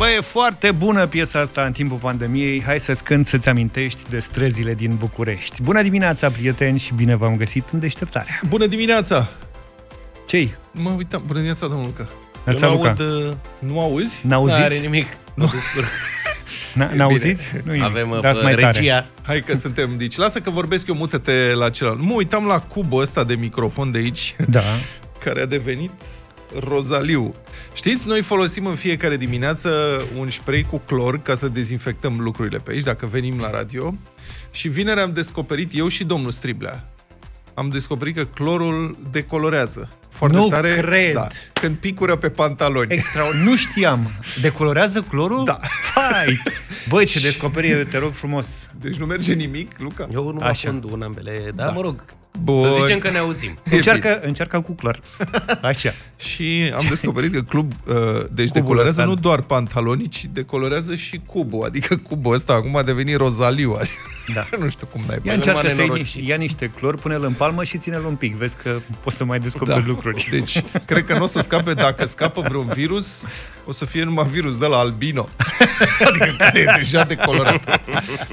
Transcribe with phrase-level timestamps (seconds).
[0.00, 2.62] Bă, e foarte bună piesa asta în timpul pandemiei.
[2.62, 5.62] Hai să-ți cânt să-ți amintești de străzile din București.
[5.62, 8.40] Bună dimineața, prieteni, și bine v-am găsit în deșteptarea.
[8.48, 9.28] Bună dimineața!
[10.26, 10.54] Ce-i?
[10.72, 11.20] Mă uitam.
[11.20, 12.08] Bună dimineața, domnul Luca.
[12.46, 12.88] Ați Eu nu Luca?
[12.88, 14.20] aud, uh, Nu auzi?
[14.26, 14.58] N-auziți?
[14.58, 15.06] Nu are nimic.
[15.34, 15.88] Mă descurc.
[16.74, 17.52] N- N-auziți?
[17.64, 18.70] Nu Avem uh, Dați mai tare.
[18.78, 19.06] regia.
[19.22, 19.90] Hai că suntem.
[19.96, 22.02] Deci lasă că vorbesc eu, mută-te la celălalt.
[22.02, 24.62] Mă uitam la cubul ăsta de microfon de aici, Da.
[25.24, 25.90] care a devenit
[26.58, 27.34] rozaliu.
[27.72, 29.70] Știți, noi folosim în fiecare dimineață
[30.16, 33.94] un spray cu clor ca să dezinfectăm lucrurile pe aici, dacă venim la radio.
[34.50, 36.88] Și vineri am descoperit, eu și domnul Striblea,
[37.54, 39.88] am descoperit că clorul decolorează.
[40.08, 40.74] Foarte Nu tare.
[40.80, 41.12] cred.
[41.14, 42.92] Da, când picură pe pantaloni.
[42.92, 43.22] Extra.
[43.44, 44.10] Nu știam.
[44.40, 45.44] Decolorează clorul?
[45.44, 45.56] Da.
[45.94, 46.42] Hai!
[46.88, 48.68] Băi, ce descoperire, te rog frumos.
[48.80, 50.08] Deci nu merge nimic, Luca?
[50.12, 50.68] Eu nu Așa.
[50.68, 52.04] afund în ambele, dar mă rog,
[52.42, 52.60] Bun.
[52.60, 53.58] să zicem că ne auzim.
[53.70, 55.00] Încearcă, încearcă cu clor.
[55.62, 55.90] Așa.
[56.16, 57.94] Și am descoperit că club, uh,
[58.32, 59.12] deci Cubul decolorează ăsta.
[59.12, 61.64] nu doar pantalonii, ci decolorează și cubul.
[61.64, 63.76] Adică cubul ăsta acum a devenit rozaliu.
[63.80, 63.92] Așa.
[64.34, 64.46] Da.
[64.60, 65.34] nu știu cum n-ai Ia băgat.
[65.36, 66.14] încearcă mare să iei norocit.
[66.14, 68.34] niște, ia niște clor, pune-l în palmă și ține-l un pic.
[68.34, 70.28] Vezi că poți să mai descoperi lucruri.
[70.30, 73.22] Deci, cred că nu o să scape, dacă scapă vreun virus,
[73.64, 75.28] o să fie numai virus de la albino.
[76.08, 77.80] adică care e deja decolorat.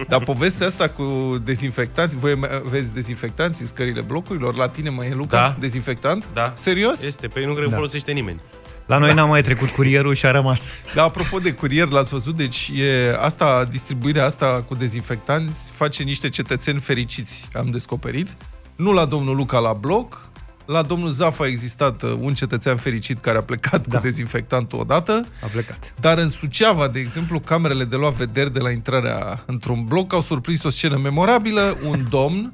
[0.07, 4.55] Dar povestea asta cu dezinfectanți, voi mai aveți dezinfectanți în scările blocurilor?
[4.55, 5.37] La tine mai e, Luca?
[5.37, 5.55] Da.
[5.59, 6.29] Dezinfectant?
[6.33, 6.51] Da.
[6.55, 7.01] Serios?
[7.03, 7.75] Este, pe ei nu cred că Da.
[7.75, 8.39] folosește nimeni.
[8.87, 10.61] La noi n-a mai trecut curierul și a rămas.
[10.95, 12.35] Da, apropo de curier, l-ați văzut?
[12.35, 18.33] Deci e asta, distribuirea asta cu dezinfectanți face niște cetățeni fericiți, am descoperit.
[18.75, 20.29] Nu la domnul Luca la bloc,
[20.65, 23.97] la domnul Zaf a existat uh, un cetățean fericit care a plecat Da.
[23.97, 25.93] cu dezinfectantul odată, A plecat.
[25.99, 30.21] dar în Suceava, de exemplu, camerele de luat vederi de la intrarea într-un bloc au
[30.21, 31.77] surprins o scenă memorabilă.
[31.89, 32.51] Un domn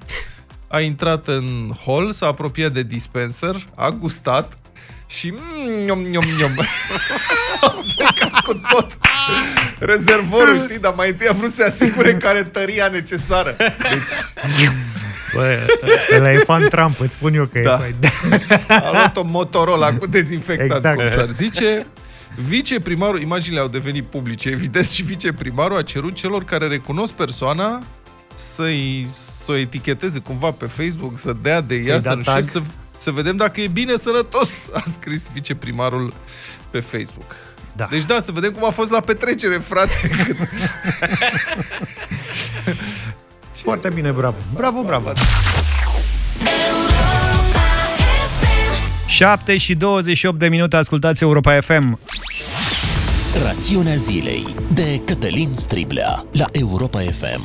[0.67, 4.57] a intrat în hol, s-a apropiat de dispenser, a gustat
[5.05, 6.51] și mm, niom, niom, niom.
[7.61, 8.97] a plecat cu tot
[9.79, 13.55] rezervorul, știi, dar mai întâi a vrut să se asigure că are tăria necesară.
[13.57, 14.69] Deci
[15.33, 15.57] Bă,
[16.15, 17.81] ăla e fan Trump, îți spun eu că Da.
[17.87, 17.95] e.
[18.67, 20.95] a luat o Motorola cu dezinfectant, Exact.
[20.97, 21.85] cum s-ar zice.
[22.47, 27.83] Viceprimarul, imaginile au devenit publice, evident, și viceprimarul a cerut celor care recunosc persoana
[28.33, 29.07] să-i,
[29.45, 32.43] să o eticheteze cumva pe Facebook, să dea de ea, Să-i să dea nu tag.
[32.43, 32.61] știu, să,
[33.03, 36.13] să vedem dacă e bine sănătos, a scris viceprimarul
[36.69, 37.35] pe Facebook.
[37.75, 37.87] Da.
[37.89, 39.91] Deci da, să vedem cum a fost la petrecere, frate.
[43.63, 44.35] Foarte bine, bravo.
[44.53, 45.11] Bravo, bravo.
[49.05, 51.99] 7 și 28 de minute, ascultați Europa FM.
[53.43, 57.41] Rațiunea zilei de Cătălin Striblea la Europa FM.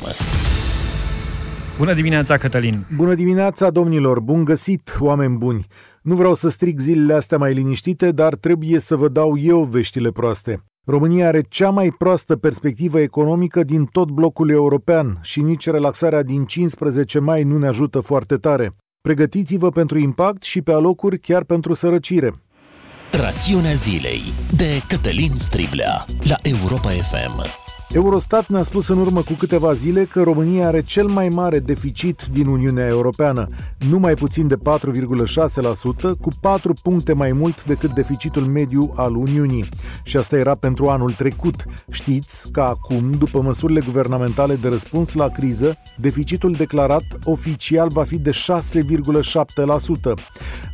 [1.79, 2.85] Bună dimineața, Cătălin.
[2.95, 4.19] Bună dimineața, domnilor!
[4.19, 5.65] Bun găsit, oameni buni!
[6.01, 10.09] Nu vreau să strig zilele astea mai liniștite, dar trebuie să vă dau eu veștile
[10.09, 10.63] proaste.
[10.85, 16.45] România are cea mai proastă perspectivă economică din tot blocul european și nici relaxarea din
[16.45, 18.75] 15 mai nu ne ajută foarte tare.
[19.01, 22.33] Pregătiți-vă pentru impact și pe alocuri chiar pentru sărăcire.
[23.11, 24.21] Rațiunea zilei
[24.55, 27.68] de Cătălin Striblea la Europa FM.
[27.93, 32.21] Eurostat ne-a spus în urmă cu câteva zile că România are cel mai mare deficit
[32.31, 33.47] din Uniunea Europeană,
[33.89, 34.61] nu mai puțin de 4,6%,
[36.21, 39.65] cu 4 puncte mai mult decât deficitul mediu al Uniunii.
[40.03, 41.55] Și asta era pentru anul trecut.
[41.91, 48.17] Știți că acum, după măsurile guvernamentale de răspuns la criză, deficitul declarat oficial va fi
[48.17, 48.37] de 6,7%.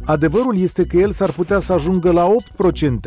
[0.05, 2.27] Adevărul este că el s-ar putea să ajungă la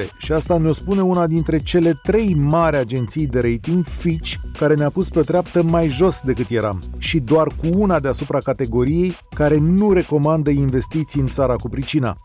[0.01, 4.75] 8% și asta ne-o spune una dintre cele trei mari agenții de rating, Fitch, care
[4.75, 9.59] ne-a pus pe treaptă mai jos decât eram și doar cu una deasupra categoriei care
[9.59, 12.17] nu recomandă investiții în țara cu pricina.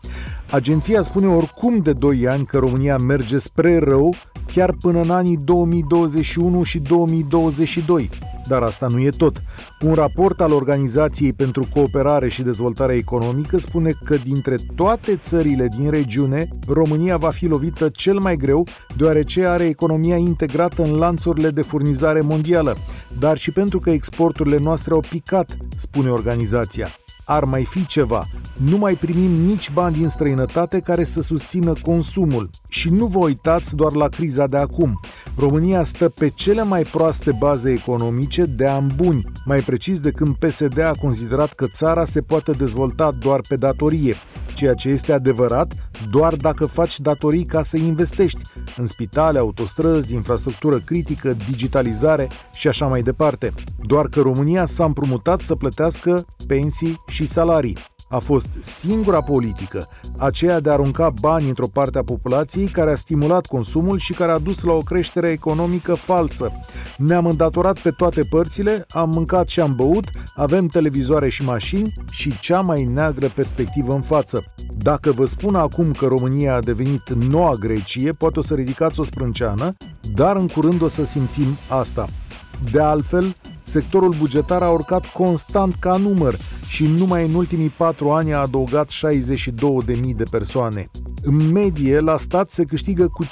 [0.50, 4.14] Agenția spune oricum de 2 ani că România merge spre rău
[4.52, 8.10] chiar până în anii 2021 și 2022.
[8.48, 9.42] Dar asta nu e tot.
[9.80, 15.90] Un raport al Organizației pentru Cooperare și Dezvoltare Economică spune că dintre toate țările din
[15.90, 18.66] regiune, România va fi lovită cel mai greu,
[18.96, 22.76] deoarece are economia integrată în lanțurile de furnizare mondială,
[23.18, 26.88] dar și pentru că exporturile noastre au picat, spune organizația
[27.24, 28.26] ar mai fi ceva.
[28.56, 32.50] Nu mai primim nici bani din străinătate care să susțină consumul.
[32.68, 35.00] Și nu vă uitați doar la criza de acum.
[35.36, 40.34] România stă pe cele mai proaste baze economice de ani buni, mai precis de când
[40.34, 44.14] PSD a considerat că țara se poate dezvolta doar pe datorie,
[44.54, 45.74] ceea ce este adevărat
[46.10, 48.40] doar dacă faci datorii ca să investești
[48.76, 53.54] în spitale, autostrăzi, infrastructură critică, digitalizare și așa mai departe.
[53.80, 57.76] Doar că România s-a împrumutat să plătească pensii și salarii.
[58.08, 59.86] a fost singura politică,
[60.18, 64.32] aceea de a arunca bani într-o parte a populației care a stimulat consumul și care
[64.32, 66.52] a dus la o creștere economică falsă.
[66.96, 72.38] Ne-am îndatorat pe toate părțile, am mâncat și am băut, avem televizoare și mașini și
[72.40, 74.44] cea mai neagră perspectivă în față.
[74.78, 79.02] Dacă vă spun acum că România a devenit noua Grecie, poate o să ridicați o
[79.02, 79.72] sprânceană,
[80.14, 82.06] dar în curând o să simțim asta.
[82.70, 83.34] De altfel,
[83.64, 88.90] sectorul bugetar a urcat constant ca număr și numai în ultimii patru ani a adăugat
[88.90, 90.84] 62.000 de persoane.
[91.22, 93.28] În medie, la stat se câștigă cu 50%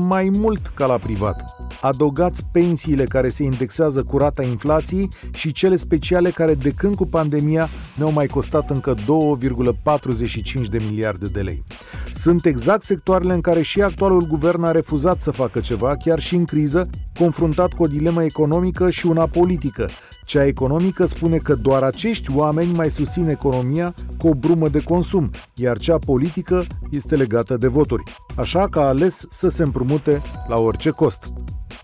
[0.00, 1.56] mai mult ca la privat.
[1.80, 7.04] Adăugați pensiile care se indexează cu rata inflației și cele speciale care de când cu
[7.04, 9.02] pandemia ne-au mai costat încă 2,45
[10.70, 11.62] de miliarde de lei.
[12.14, 16.34] Sunt exact sectoarele în care și actualul guvern a refuzat să facă ceva, chiar și
[16.34, 16.88] în criză,
[17.18, 19.88] confruntat cu o dilemă economică și una politică.
[20.24, 25.30] Cea economică spune că doar acești oameni mai susțin economia cu o brumă de consum,
[25.54, 28.02] iar cea politică este legată de voturi.
[28.36, 31.32] Așa că a ales să se împrumute la orice cost.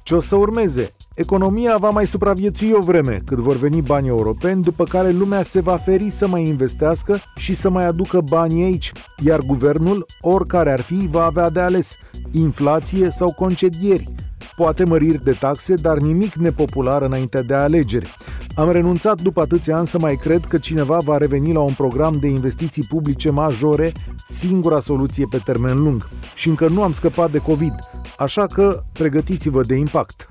[0.02, 0.88] Ce o să urmeze?
[1.14, 5.60] Economia va mai supraviețui o vreme cât vor veni banii europeni, după care lumea se
[5.60, 8.92] va feri să mai investească și să mai aducă banii aici,
[9.24, 11.96] iar guvernul, oricare ar fi, va avea de ales
[12.32, 14.08] inflație sau concedieri,
[14.56, 18.14] poate măriri de taxe, dar nimic nepopular înainte de alegeri.
[18.54, 22.16] Am renunțat după atâția ani să mai cred că cineva va reveni la un program
[22.20, 23.92] de investiții publice majore,
[24.26, 26.08] singura soluție pe termen lung.
[26.34, 27.74] Și încă nu am scăpat de COVID,
[28.18, 30.28] așa că pregătiți-vă de impact.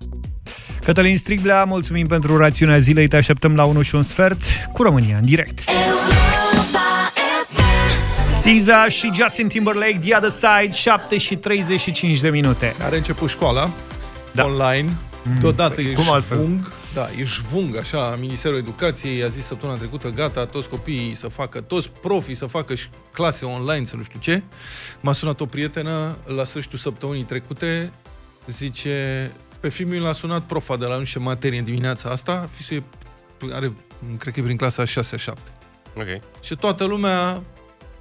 [0.83, 4.41] Cătălin Striglea, mulțumim pentru rațiunea zilei, te așteptăm la 1 și un sfert
[4.73, 5.63] cu România în direct.
[8.41, 12.75] Siza și Justin Timberlake, The Other Side, 7 și 35 de minute.
[12.85, 13.69] Are început școala
[14.35, 14.43] Da.
[14.43, 14.97] online.
[15.39, 16.37] Deodată e cum altfel?
[16.37, 21.27] șvung, da, e șvung, așa, Ministerul Educației a zis săptămâna trecută, gata, toți copiii să
[21.27, 24.43] facă, toți profii să facă și clase online, să nu știu ce.
[25.01, 27.91] M-a sunat o prietenă la sfârșitul săptămânii trecute,
[28.47, 32.47] zice, pe filmul l-a sunat profa de la nu știu ce materie în dimineața asta,
[32.51, 32.83] fisul e,
[33.53, 33.73] are,
[34.17, 34.87] cred că e prin clasa 6-7.
[35.95, 36.21] Ok.
[36.43, 37.41] Și toată lumea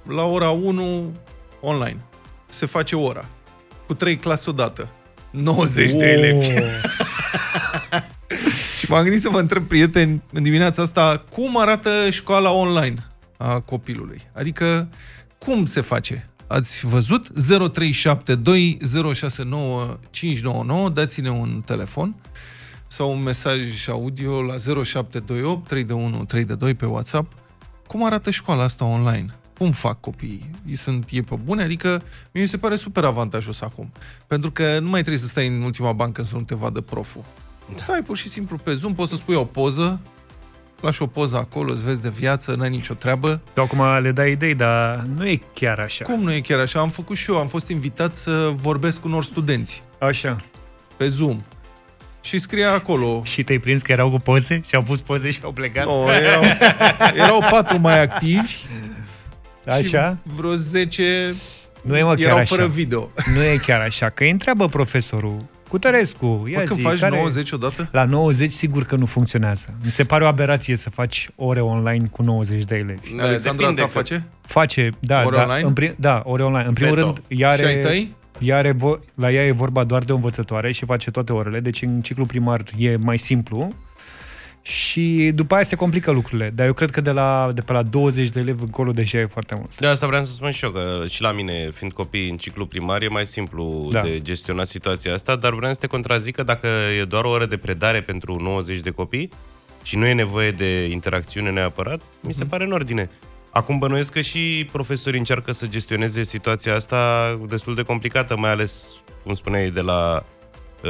[0.03, 1.13] la ora 1
[1.61, 2.05] online.
[2.49, 3.27] Se face ora.
[3.87, 4.89] Cu trei clase odată.
[5.35, 6.47] 90 de elevi.
[8.79, 13.05] Și m-am gândit să vă întreb, prieteni, în dimineața asta, cum arată școala online
[13.37, 14.21] a copilului?
[14.33, 14.89] Adică,
[15.37, 16.29] cum se face?
[16.47, 17.27] Ați văzut?
[17.47, 18.77] 0372
[19.13, 22.15] 069 599, dați-ne un telefon
[22.87, 27.33] sau un mesaj audio la 0728 321 322 pe WhatsApp.
[27.87, 29.35] Cum arată școala asta online?
[29.57, 30.49] Cum fac copiii?
[30.67, 31.63] Ei sunt e pe bune?
[31.63, 33.91] Adică mie mi se pare super avantajos acum.
[34.27, 37.23] Pentru că nu mai trebuie să stai în ultima bancă să nu te vadă proful.
[37.75, 39.99] Stai pur și simplu pe Zoom, poți să spui o poză,
[40.81, 43.41] lași o poză acolo, îți vezi de viață, n-ai nicio treabă.
[43.53, 46.03] Tu acum le dai idei, dar nu e chiar așa.
[46.03, 46.79] Cum nu e chiar așa?
[46.79, 50.43] Am făcut și eu, am fost invitat să vorbesc cu unor studenți Așa.
[50.97, 51.41] pe Zoom.
[52.21, 53.21] Și scria acolo...
[53.23, 55.85] Și te-ai prins că erau cu poze și au pus poze și au plecat?
[55.85, 56.43] No, erau,
[57.15, 58.55] erau patru mai activi
[59.67, 60.17] Așa?
[60.25, 61.33] și vreo 10
[61.81, 62.55] Nu e mă chiar erau așa.
[62.55, 63.11] fără video.
[63.35, 65.37] Nu e chiar așa, că îi întreabă profesorul
[65.69, 66.45] cu Tărescu.
[66.51, 67.15] Ia Bă, când zi, faci care...
[67.17, 67.89] 90 odată?
[67.91, 69.67] La 90 sigur că nu funcționează.
[69.83, 73.19] Mi se pare o aberație să faci ore online cu 90 de elevi.
[73.19, 74.27] Alexandra depinde ta că- face?
[74.41, 75.67] Face, da, Ore da, online?
[75.67, 76.67] În prim, da, ore online.
[76.67, 77.05] În primul Veto.
[77.05, 78.15] rând, ea Și ai are, tăi?
[78.39, 81.59] ea are vo- la ea e vorba doar de o învățătoare și face toate orele,
[81.59, 83.73] deci în ciclu primar e mai simplu
[84.65, 86.51] și după aia se complică lucrurile.
[86.55, 89.25] Dar eu cred că de, la, de pe la 20 de elevi încolo deja e
[89.25, 89.77] foarte mult.
[89.79, 92.65] De asta vreau să spun și eu, că și la mine, fiind copii în ciclu
[92.65, 93.99] primar, e mai simplu Da.
[93.99, 94.07] da.
[94.07, 96.67] de gestionat situația asta, dar vreau să te contrazic că dacă
[96.99, 99.29] e doar o oră de predare pentru 90 de copii
[99.83, 103.09] și nu e nevoie de interacțiune neapărat, mi se pare în ordine.
[103.49, 108.95] Acum bănuiesc că și profesorii încearcă să gestioneze situația asta destul de complicată, mai ales,
[109.23, 110.34] cum spuneai, de la uh,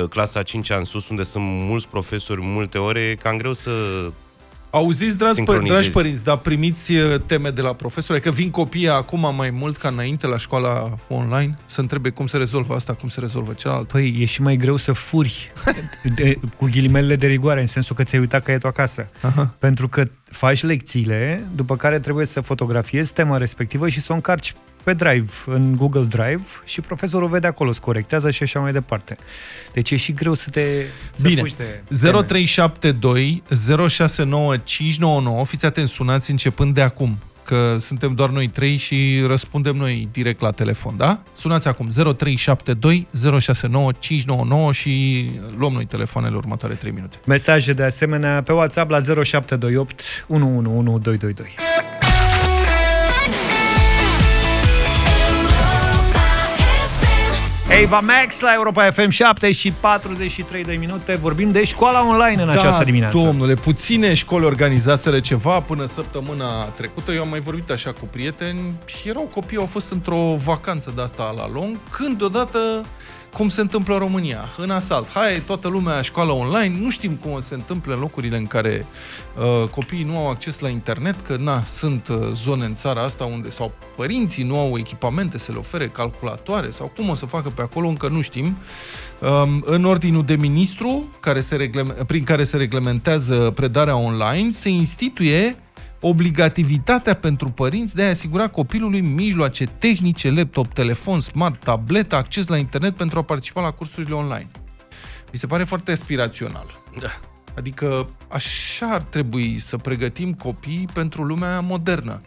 [0.09, 3.71] clasa 5 în sus, unde sunt mulți profesori, multe ore, e cam greu să...
[4.69, 5.73] Auziți, dragi, pă- Sincronizezi.
[5.73, 8.21] dragi părinți, dar primiți uh, teme de la profesori?
[8.21, 12.37] Că vin copiii acum mai mult ca înainte la școala online să întrebe cum se
[12.37, 13.91] rezolvă asta, cum se rezolvă cealaltă.
[13.91, 15.51] Păi, e și mai greu să furi
[16.15, 19.09] de, cu ghilimelele de rigoare, în sensul că ți-ai uitat caietul acasă.
[19.21, 19.53] Aha.
[19.59, 24.53] Pentru că faci lecțiile, după care trebuie să fotografiezi tema respectivă și să o încarci
[24.85, 29.17] pe Drive, în Google Drive și profesorul vede acolo, îți corectează și așa mai departe.
[29.73, 30.61] Deci e și greu să te
[31.15, 31.41] să Bine.
[31.41, 32.21] fugi de teme.
[32.21, 33.43] 0372
[33.87, 39.75] 069 599 Fiți atenți, sunați începând de acum că suntem doar noi trei și răspundem
[39.75, 41.21] noi direct la telefon, da?
[41.31, 43.07] Sunați acum 0372
[43.39, 45.25] 069 599 și
[45.57, 47.17] luăm noi telefoanele următoare 3 minute.
[47.25, 51.55] Mesaje de asemenea pe WhatsApp la 0728 111222.
[57.81, 61.15] Eva Max la Europa FM 7 și 43 de minute.
[61.15, 63.17] Vorbim de școala online în da, această dimineață.
[63.17, 67.11] domnule, puține școli organizaseră ceva până săptămâna trecută.
[67.11, 71.01] Eu am mai vorbit așa cu prieteni și erau copii, au fost într-o vacanță de
[71.01, 72.85] asta la lung, când deodată
[73.35, 75.09] cum se întâmplă în România, în asalt.
[75.13, 78.85] Hai, toată lumea școală online, nu știm cum se întâmplă în locurile în care
[79.37, 83.23] uh, copiii nu au acces la internet, că na, sunt uh, zone în țara asta
[83.23, 87.49] unde sau părinții nu au echipamente să le ofere calculatoare sau cum o să facă
[87.49, 88.57] pe acolo, încă nu știm.
[89.21, 91.69] Um, în ordinul de ministru, care se
[92.07, 95.57] prin care se reglementează predarea online, se instituie
[96.07, 102.57] obligativitatea pentru părinți de a asigura copilului mijloace tehnice, laptop, telefon, smart, tabletă, acces la
[102.57, 104.47] internet pentru a participa la cursurile online.
[105.31, 106.81] Mi se pare foarte aspirațional.
[106.99, 107.19] Da.
[107.57, 112.21] Adică așa ar trebui să pregătim copii pentru lumea modernă.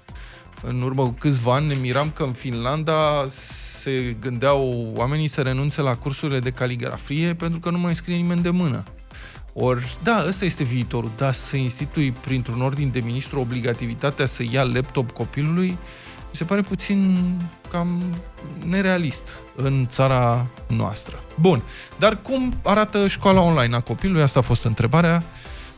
[0.63, 3.27] În urmă cu câțiva ani ne miram că în Finlanda
[3.81, 8.43] se gândeau oamenii să renunțe la cursurile de caligrafie pentru că nu mai scrie nimeni
[8.43, 8.85] de mână.
[9.53, 14.63] Ori, da, ăsta este viitorul, dar să institui printr-un ordin de ministru obligativitatea să ia
[14.63, 15.79] laptop copilului,
[16.31, 17.19] mi se pare puțin
[17.71, 18.03] cam
[18.71, 21.21] nerealist în țara noastră.
[21.41, 21.63] Bun,
[21.99, 24.23] dar cum arată școala online a copilului?
[24.23, 25.23] Asta a fost întrebarea.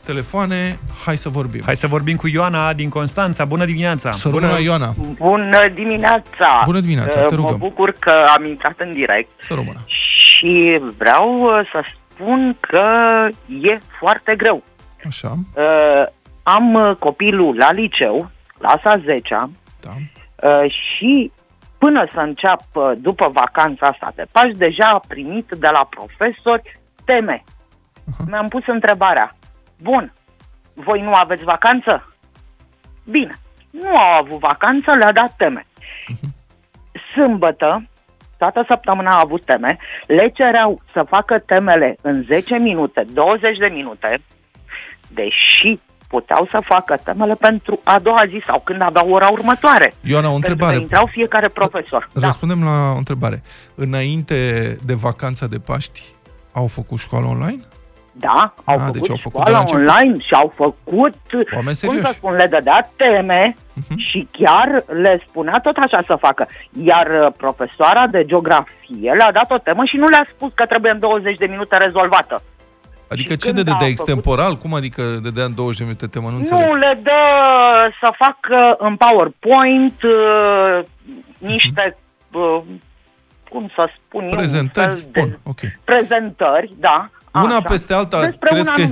[0.05, 1.63] Telefoane, hai să vorbim.
[1.65, 3.45] Hai să vorbim cu Ioana din Constanța.
[3.45, 4.11] Bună dimineața!
[4.11, 4.95] Să Bună, Ioana!
[5.19, 6.63] Bună dimineața!
[6.65, 7.51] Bună dimineața, te rugăm!
[7.51, 9.31] Mă bucur că am intrat în direct.
[9.39, 9.81] Să rămână!
[9.87, 11.81] Și vreau uh, să
[12.21, 14.63] spun că e foarte greu.
[15.07, 15.35] Așa.
[15.55, 16.07] Uh,
[16.43, 19.51] am uh, copilul la liceu, clasa 10
[19.81, 19.91] da.
[20.49, 21.33] uh, și
[21.79, 27.45] până să înceapă după vacanța asta de Paști, deja a primit de la profesori teme.
[27.45, 28.27] Uh-huh.
[28.27, 29.37] Mi-am pus întrebarea.
[29.83, 30.13] Bun,
[30.75, 32.15] voi nu aveți vacanță?
[33.05, 33.39] Bine,
[33.71, 35.67] nu au avut vacanță, le-a dat teme.
[35.67, 36.29] Uh-huh.
[37.15, 37.89] Sâmbătă,
[38.43, 43.71] toată săptămâna a avut teme, le cereau să facă temele în 10 minute, 20 de
[43.79, 44.11] minute,
[45.09, 45.71] deși
[46.09, 49.95] puteau să facă temele pentru a doua zi sau când aveau ora următoare.
[50.01, 50.77] Ioana, o întrebare.
[50.77, 52.09] Pentru că intrau fiecare profesor.
[52.13, 52.27] Da.
[52.27, 52.67] Răspundem da.
[52.67, 53.43] la o întrebare.
[53.75, 54.39] Înainte
[54.85, 56.01] de vacanța de Paști,
[56.53, 57.63] au făcut școală online?
[58.13, 61.15] Da, au a, făcut deci au făcut școala online și au făcut,
[61.55, 63.97] Oameni cum să spun, le dădea teme uh-huh.
[63.97, 66.49] și chiar le spunea tot așa să facă.
[66.85, 70.93] Iar uh, profesoara de geografie le-a dat o temă și nu le-a spus că trebuie
[70.93, 72.43] în 20 de minute rezolvată.
[73.11, 74.49] Adică și ce de dădea extemporal?
[74.49, 74.61] Făcut...
[74.61, 76.29] Cum adică dădea în 20 de minute temă?
[76.31, 76.67] Nu, înțeleg.
[76.67, 77.23] nu le dă
[78.01, 80.85] să facă în PowerPoint uh,
[81.39, 81.97] niște,
[82.33, 82.61] uh,
[83.51, 85.79] cum să spun prezentări, eu, Bun, okay.
[85.85, 87.69] prezentări, da, una Așa.
[87.69, 88.83] peste alta, Despre crezi că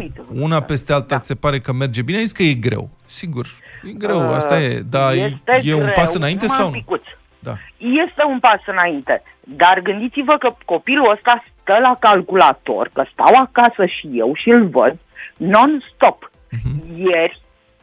[0.41, 1.23] una peste alta da.
[1.23, 2.19] se pare că merge bine?
[2.19, 2.89] Ai că e greu.
[3.05, 3.47] Sigur,
[3.85, 4.83] e greu, uh, asta e.
[4.91, 7.01] Dar e greu, un pas înainte sau nu?
[7.39, 7.55] Da.
[7.77, 9.23] Este un pas înainte.
[9.41, 14.69] Dar gândiți-vă că copilul ăsta stă la calculator, că stau acasă și eu și îl
[14.69, 14.99] văd
[15.37, 16.31] non-stop.
[16.31, 16.97] Uh-huh.
[16.97, 17.41] Ieri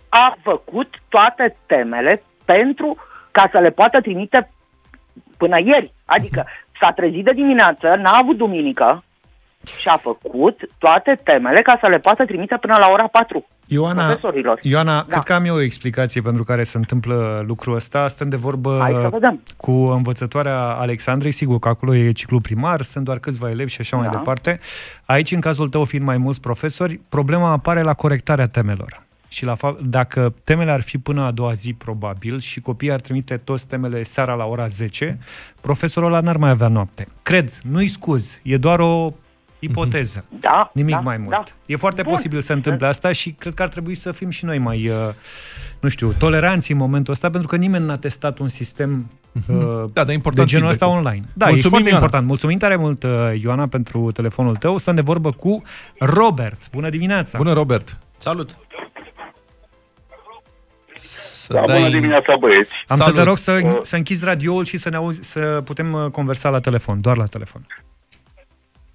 [0.10, 2.98] a făcut toate temele pentru
[3.32, 4.52] ca să le poată trimite
[5.38, 5.94] până ieri.
[6.06, 6.80] Adică uh-huh.
[6.80, 9.04] s-a trezit de dimineață, n-a avut duminică,
[9.68, 14.06] și a făcut toate temele ca să le poată trimite până la ora 4 Ioana,
[14.06, 14.60] profesorilor.
[14.62, 15.06] Ioana da.
[15.08, 18.08] cred că am eu o explicație pentru care se întâmplă lucrul ăsta.
[18.08, 18.88] Stăm de vorbă
[19.58, 23.96] cu învățătoarea Alexandrei, sigur că acolo e ciclu primar, sunt doar câțiva elevi și așa
[23.96, 24.02] da.
[24.02, 24.60] mai departe.
[25.06, 29.04] Aici, în cazul tău, fiind mai mulți profesori, problema apare la corectarea temelor.
[29.28, 33.02] Și la fapt, dacă temele ar fi până a doua zi, probabil, și copiii ar
[33.02, 35.20] trimite toți temele seara la ora 10,
[35.62, 37.08] profesorul ăla n-ar mai avea noapte.
[37.22, 39.14] Cred, nu-i scuz, e doar o
[39.60, 40.26] ipoteză.
[40.40, 41.30] Da, Nimic da, mai mult.
[41.30, 41.44] Da.
[41.66, 42.12] E foarte Bun.
[42.12, 44.96] posibil să întâmple asta și cred că ar trebui să fim și noi mai, uh,
[45.80, 49.58] nu știu, toleranți în momentul ăsta, pentru că nimeni n-a testat un sistem mhm.
[49.58, 51.22] uh, da, da, important de genul ăsta online.
[51.34, 52.04] Da, Mulțumim, e foarte Ioana.
[52.04, 52.28] important.
[52.28, 54.78] Mulțumim tare mult, uh, Ioana, pentru telefonul tău.
[54.78, 55.62] Stăm de vorbă cu
[56.00, 56.70] Robert.
[56.72, 57.38] Bună dimineața!
[57.38, 57.98] Bună, Robert!
[58.18, 58.58] Salut!
[60.96, 61.78] Să da, dai...
[61.78, 62.84] bună dimineața, băieți!
[62.88, 63.16] Am Salut.
[63.16, 66.12] să te rog să, uh, să închizi radioul și să ne auzi, să putem uh,
[66.12, 67.66] conversa la telefon, doar la telefon.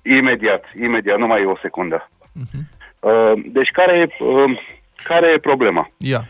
[0.03, 2.09] Imediat, imediat, numai o secundă.
[2.23, 2.63] Uh-huh.
[3.01, 4.61] Uh, deci care, uh,
[5.05, 5.91] care e problema?
[5.99, 6.23] Yeah.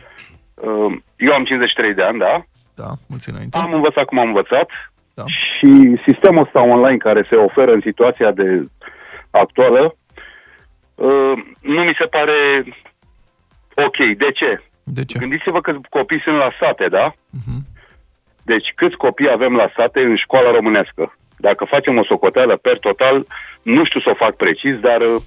[0.55, 2.43] Uh, eu am 53 de ani, da?
[2.75, 3.57] Da, mulți înainte.
[3.57, 4.69] Am învățat cum am învățat
[5.13, 5.23] da.
[5.25, 8.67] și sistemul ăsta online care se oferă în situația de
[9.31, 9.95] actuală
[10.95, 12.63] uh, nu mi se pare
[13.75, 13.97] ok.
[14.17, 14.63] De ce?
[14.83, 15.19] De ce?
[15.19, 17.11] Gândiți-vă că copii sunt la sate, da?
[17.11, 17.61] Uh-huh.
[18.43, 21.15] Deci câți copii avem la sate în școala românească?
[21.41, 23.15] Dacă facem o socoteală per total,
[23.61, 25.21] nu știu să o fac precis, dar uh,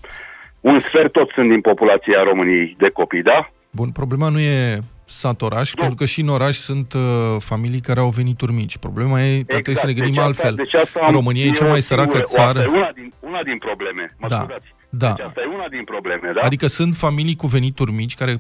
[0.60, 3.50] un sfert tot sunt din populația României de copii, da?
[3.70, 5.80] Bun, problema nu e sat-oraș, da.
[5.80, 7.00] pentru că și în oraș sunt uh,
[7.38, 8.76] familii care au venituri mici.
[8.76, 9.48] Problema e, exact.
[9.48, 10.54] trebuie să ne gândim deci altfel.
[10.54, 12.58] Deci asta România e cea mai săracă țară.
[12.58, 14.36] Asta e una din, una din probleme, mă da.
[14.36, 14.74] scuzați.
[14.88, 15.12] Da.
[15.16, 16.40] Deci asta e una din probleme, da?
[16.40, 18.34] Adică sunt familii cu venituri mici care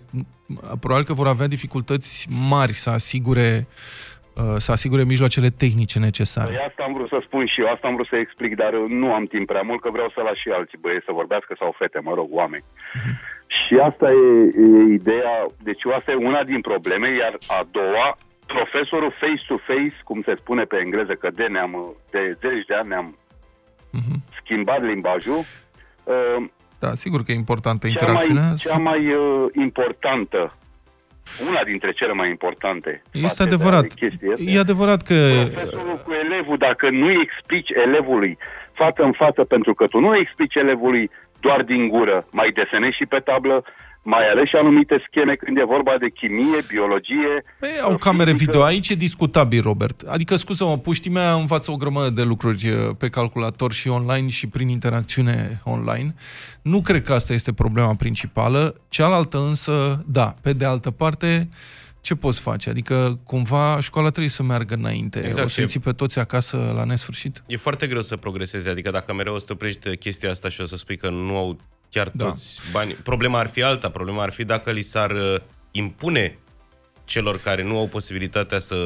[0.80, 4.13] probabil că vor avea dificultăți mari să asigure uh,
[4.56, 6.52] să asigure mijloacele tehnice necesare.
[6.52, 9.12] Păi asta am vrut să spun și eu, asta am vrut să explic, dar nu
[9.12, 11.98] am timp prea mult, că vreau să las și alții băieți să vorbească sau fete,
[12.02, 12.64] mă rog, oameni.
[12.64, 13.14] Uh-huh.
[13.56, 14.26] Și asta e,
[14.66, 15.36] e ideea,
[15.68, 20.76] deci asta e una din probleme, iar a doua, profesorul face-to-face, cum se spune pe
[20.84, 21.72] engleză, că de, ne-am,
[22.10, 23.18] de zeci de ani ne-am
[23.98, 24.18] uh-huh.
[24.40, 25.40] schimbat limbajul,
[26.04, 26.44] uh,
[26.78, 28.42] da, sigur că e importantă interacțiunea.
[28.42, 30.56] Cea mai, cea mai uh, importantă,
[31.48, 33.02] una dintre cele mai importante.
[33.12, 33.84] Este adevărat.
[33.84, 35.14] Este e adevărat că...
[35.52, 38.38] Profesorul cu elevul, dacă nu explici elevului
[38.72, 43.06] față în față, pentru că tu nu explici elevului doar din gură, mai desenezi și
[43.06, 43.64] pe tablă,
[44.04, 47.44] mai ales și anumite scheme când e vorba de chimie, biologie...
[47.60, 48.50] Păi, au camere fizică.
[48.50, 48.64] video.
[48.64, 50.00] Aici e discutabil, Robert.
[50.00, 54.48] Adică, scuză-mă, puștii mea învață o grămadă de lucruri uh, pe calculator și online și
[54.48, 56.14] prin interacțiune online.
[56.62, 58.80] Nu cred că asta este problema principală.
[58.88, 61.48] Cealaltă însă, da, pe de altă parte,
[62.00, 62.70] ce poți face?
[62.70, 65.18] Adică, cumva, școala trebuie să meargă înainte.
[65.18, 67.42] Exact, o să ții pe toți acasă la nesfârșit?
[67.46, 68.70] E foarte greu să progreseze.
[68.70, 71.36] Adică dacă mereu o să te oprești chestia asta și o să spui că nu
[71.36, 71.58] au
[71.94, 72.24] chiar da.
[72.24, 72.94] toți banii.
[72.94, 73.90] Problema ar fi alta.
[73.90, 75.36] Problema ar fi dacă li s-ar uh,
[75.70, 76.38] impune
[77.04, 78.76] celor care nu au posibilitatea să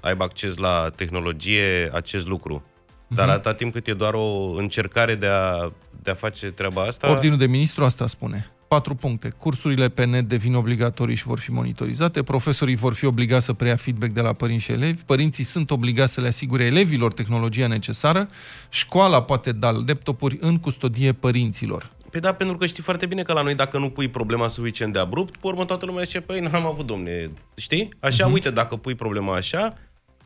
[0.00, 2.64] aibă acces la tehnologie acest lucru.
[3.08, 3.32] Dar uh-huh.
[3.32, 7.10] atâta timp cât e doar o încercare de a, de a face treaba asta...
[7.10, 8.50] Ordinul de ministru asta spune.
[8.68, 9.28] Patru puncte.
[9.28, 13.76] Cursurile pe net devin obligatorii și vor fi monitorizate, profesorii vor fi obligați să preia
[13.76, 18.26] feedback de la părinți și elevi, părinții sunt obligați să le asigure elevilor tehnologia necesară,
[18.68, 21.90] școala poate da laptopuri în custodie părinților.
[22.10, 24.92] Păi da, pentru că știi foarte bine că la noi dacă nu pui problema suficient
[24.92, 27.88] de abrupt, pe urmă toată lumea zice, păi n-am avut, domne, știi?
[28.00, 28.32] Așa, uh-huh.
[28.32, 29.74] uite, dacă pui problema așa,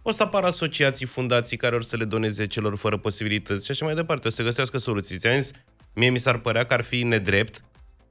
[0.03, 3.85] o să apară asociații, fundații care or să le doneze celor fără posibilități și așa
[3.85, 4.27] mai departe.
[4.29, 5.19] O să găsească soluții.
[5.19, 5.51] ți zis,
[5.95, 7.65] mie mi s-ar părea că ar fi nedrept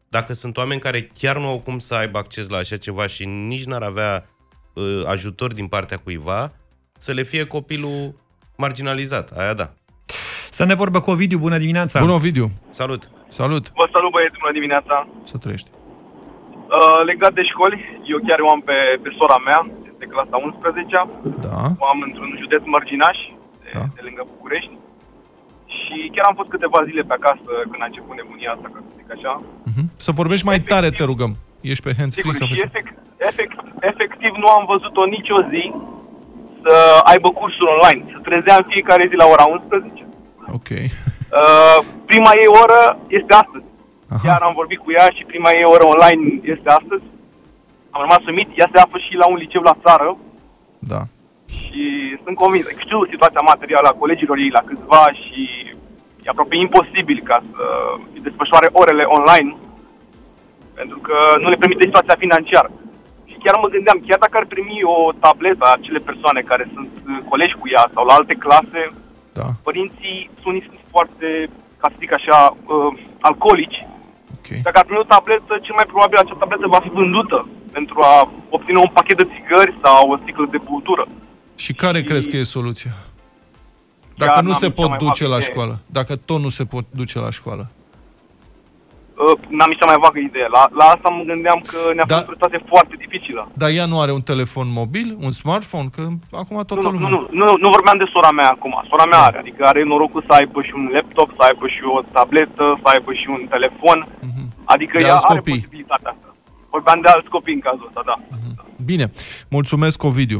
[0.10, 3.26] dacă sunt oameni care chiar nu au cum să aibă acces la așa ceva și
[3.26, 4.30] nici n-ar avea
[4.74, 6.54] uh, ajutor din partea cuiva,
[6.98, 8.16] să le fie copilul
[8.58, 9.32] marginalizat.
[9.38, 9.74] Aia da.
[10.52, 11.38] Să ne vorbă cu Ovidiu.
[11.38, 12.00] Bună dimineața!
[12.00, 12.52] Bună, Ovidiu!
[12.70, 13.12] Salut!
[13.39, 13.65] Salut!
[13.80, 14.96] Vă salut, băieți, bună dimineața!
[15.32, 15.69] Să trăiești!
[16.78, 17.78] Uh, legat de școli,
[18.13, 19.60] eu chiar o am pe, pe sora mea,
[19.91, 21.62] este clasa 11 Da.
[21.84, 23.17] O am într-un județ mărginaș,
[23.63, 23.84] de, da.
[23.98, 24.74] de lângă București.
[25.78, 28.91] Și chiar am fost câteva zile pe acasă când a început nebunia asta, ca să
[29.00, 29.34] zic așa.
[29.69, 29.86] Uh-huh.
[30.06, 31.32] Să vorbești mai efectiv, tare, te rugăm.
[31.72, 32.93] Ești pe hands-free sau și efect,
[33.30, 33.58] efect,
[33.91, 35.63] efectiv nu am văzut-o nicio zi
[36.63, 36.74] să
[37.12, 38.02] aibă cursuri online.
[38.13, 40.04] Să trezea în fiecare zi la ora 11
[40.58, 40.69] Ok.
[41.39, 41.78] Uh,
[42.12, 43.67] prima ei oră este astăzi.
[44.13, 44.22] Aha.
[44.28, 47.06] Iar am vorbit cu ea și prima ei oră online este astăzi.
[47.96, 48.48] Am rămas sumit.
[48.60, 50.17] Ea se află și la un liceu la țară.
[50.91, 51.02] Da.
[51.58, 51.84] Și
[52.24, 52.65] sunt convins.
[52.86, 55.41] Știu situația materială a colegilor ei la câțiva și
[56.24, 57.63] e aproape imposibil ca să
[58.28, 59.52] desfășoare orele online
[60.80, 62.69] pentru că nu le permite situația financiară.
[63.30, 66.89] Și chiar mă gândeam, chiar dacă ar primi o tabletă acele persoane care sunt
[67.30, 68.82] colegi cu ea sau la alte clase,
[69.39, 69.48] da.
[69.69, 71.28] Părinții sunt foarte,
[71.82, 73.80] ca să zic așa, uh, alcoolici.
[74.38, 74.60] Okay.
[74.67, 78.32] Dacă ar primi o tabletă, cel mai probabil acea tabletă va fi vândută pentru a
[78.50, 81.08] obține un pachet de țigări sau o sticlă de băutură.
[81.56, 82.04] Și care și...
[82.04, 82.91] crezi că e soluția?
[84.17, 85.80] Dacă nu se pot duce la școală.
[85.88, 87.72] Dacă tot nu se pot duce la școală.
[89.13, 90.47] Uh, n-am nici mai vagă idee.
[90.58, 93.41] La, la asta mă gândeam că ne-a da, fost o situație foarte dificilă.
[93.62, 95.89] Dar ea nu are un telefon mobil, un smartphone?
[95.95, 96.04] Că
[96.41, 97.10] acum toată nu, lumea...
[97.10, 98.73] Nu, nu, nu, nu vorbeam de sora mea acum.
[98.91, 102.02] Sora mea are, adică are norocul să aibă și un laptop, să aibă și o
[102.15, 103.99] tabletă, să aibă și un telefon.
[104.08, 104.45] Uh-huh.
[104.73, 105.60] Adică de ea are copii.
[105.60, 106.28] posibilitatea asta.
[106.69, 108.15] Vorbeam de alți copii în cazul ăsta, da.
[108.21, 108.54] Uh-huh.
[108.86, 109.06] Bine,
[109.49, 110.39] mulțumesc, Ovidiu.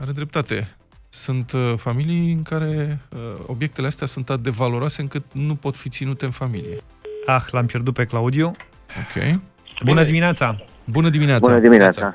[0.00, 0.76] Are dreptate.
[1.08, 5.76] Sunt uh, familii în care uh, obiectele astea sunt atât de valoroase încât nu pot
[5.76, 6.82] fi ținute în familie.
[7.26, 8.46] Ah, l-am pierdut pe Claudiu.
[8.46, 9.40] Ok.
[9.84, 10.64] Bună dimineața!
[10.84, 11.46] Bună dimineața!
[11.46, 12.14] Bună dimineața!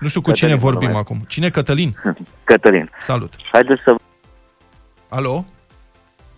[0.00, 1.00] Nu știu cu Cătălin, cine vorbim numai.
[1.00, 1.24] acum.
[1.28, 1.50] Cine?
[1.50, 1.96] Cătălin?
[2.44, 2.90] Cătălin.
[2.98, 3.34] Salut!
[3.52, 3.94] Haideți să...
[5.08, 5.44] Alo?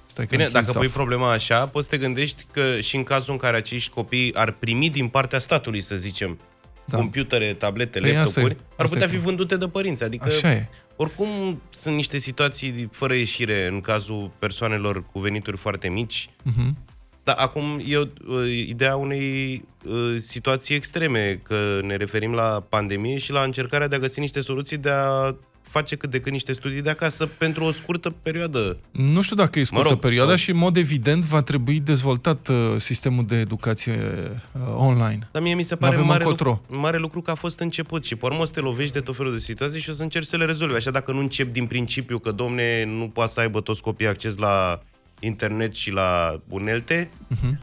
[0.06, 3.38] Stai Bine, dacă pui problema așa, poți să te gândești că și în cazul în
[3.38, 6.38] care acești copii ar primi din partea statului, să zicem,
[6.84, 6.96] da.
[6.96, 10.04] computere, tablete, păi laptopuri, ar putea fi vândute de părinți.
[10.04, 10.68] Adică, Așa e.
[10.96, 16.28] oricum, sunt niște situații fără ieșire în cazul persoanelor cu venituri foarte mici.
[16.28, 16.87] Uh-huh.
[17.28, 23.32] Dar acum e o, ideea unei uh, situații extreme, că ne referim la pandemie și
[23.32, 26.82] la încercarea de a găsi niște soluții de a face cât de cât niște studii
[26.82, 28.78] de acasă pentru o scurtă perioadă.
[28.90, 31.80] Nu știu dacă e scurtă Mă rog, perioada sau- și, în mod evident, va trebui
[31.80, 35.28] dezvoltat uh, sistemul de educație uh, online.
[35.32, 36.48] Dar mie mi se pare N-avem mare încotro.
[36.48, 39.00] lucru, mare lucru că a fost început și pe urmă o să te lovești de
[39.00, 40.74] tot felul de situații și o să încerci să le rezolvi.
[40.74, 44.36] Așa dacă nu încep din principiu că, domne, nu poate să aibă toți copiii acces
[44.36, 44.82] la
[45.20, 46.08] internet și la
[46.48, 47.58] unelte, Mhm.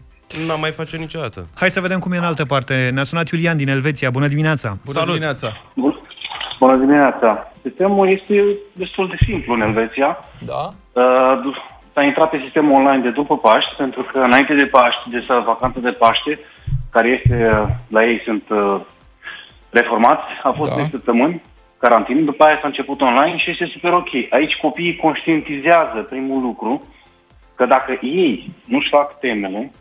[0.47, 1.47] n-am mai face-o niciodată.
[1.55, 2.89] Hai să vedem cum e în altă parte.
[2.93, 4.09] Ne-a sunat Iulian din Elveția.
[4.09, 4.67] Bună dimineața!
[4.85, 5.13] Bună Salut!
[5.13, 5.47] dimineața!
[5.75, 5.99] Bun.
[6.59, 7.51] Bună dimineața!
[7.61, 8.33] Sistemul este
[8.73, 10.17] destul de simplu în Elveția.
[10.45, 10.73] Da?
[11.01, 11.55] Uh, du-
[11.93, 15.43] S-a intrat pe sistemul online de după Paști, pentru că înainte de Paști, de sa-
[15.45, 16.39] vacanță de Paște,
[16.89, 18.81] care este, uh, la ei sunt uh,
[19.69, 20.75] reformați, a fost Da.
[20.75, 20.81] da.
[20.81, 21.41] 3 săptămâni,
[21.79, 24.11] carantină, după aia s-a început online și este super ok.
[24.29, 26.87] Aici copiii conștientizează primul lucru
[27.55, 29.71] că dacă ei nu-și fac temele,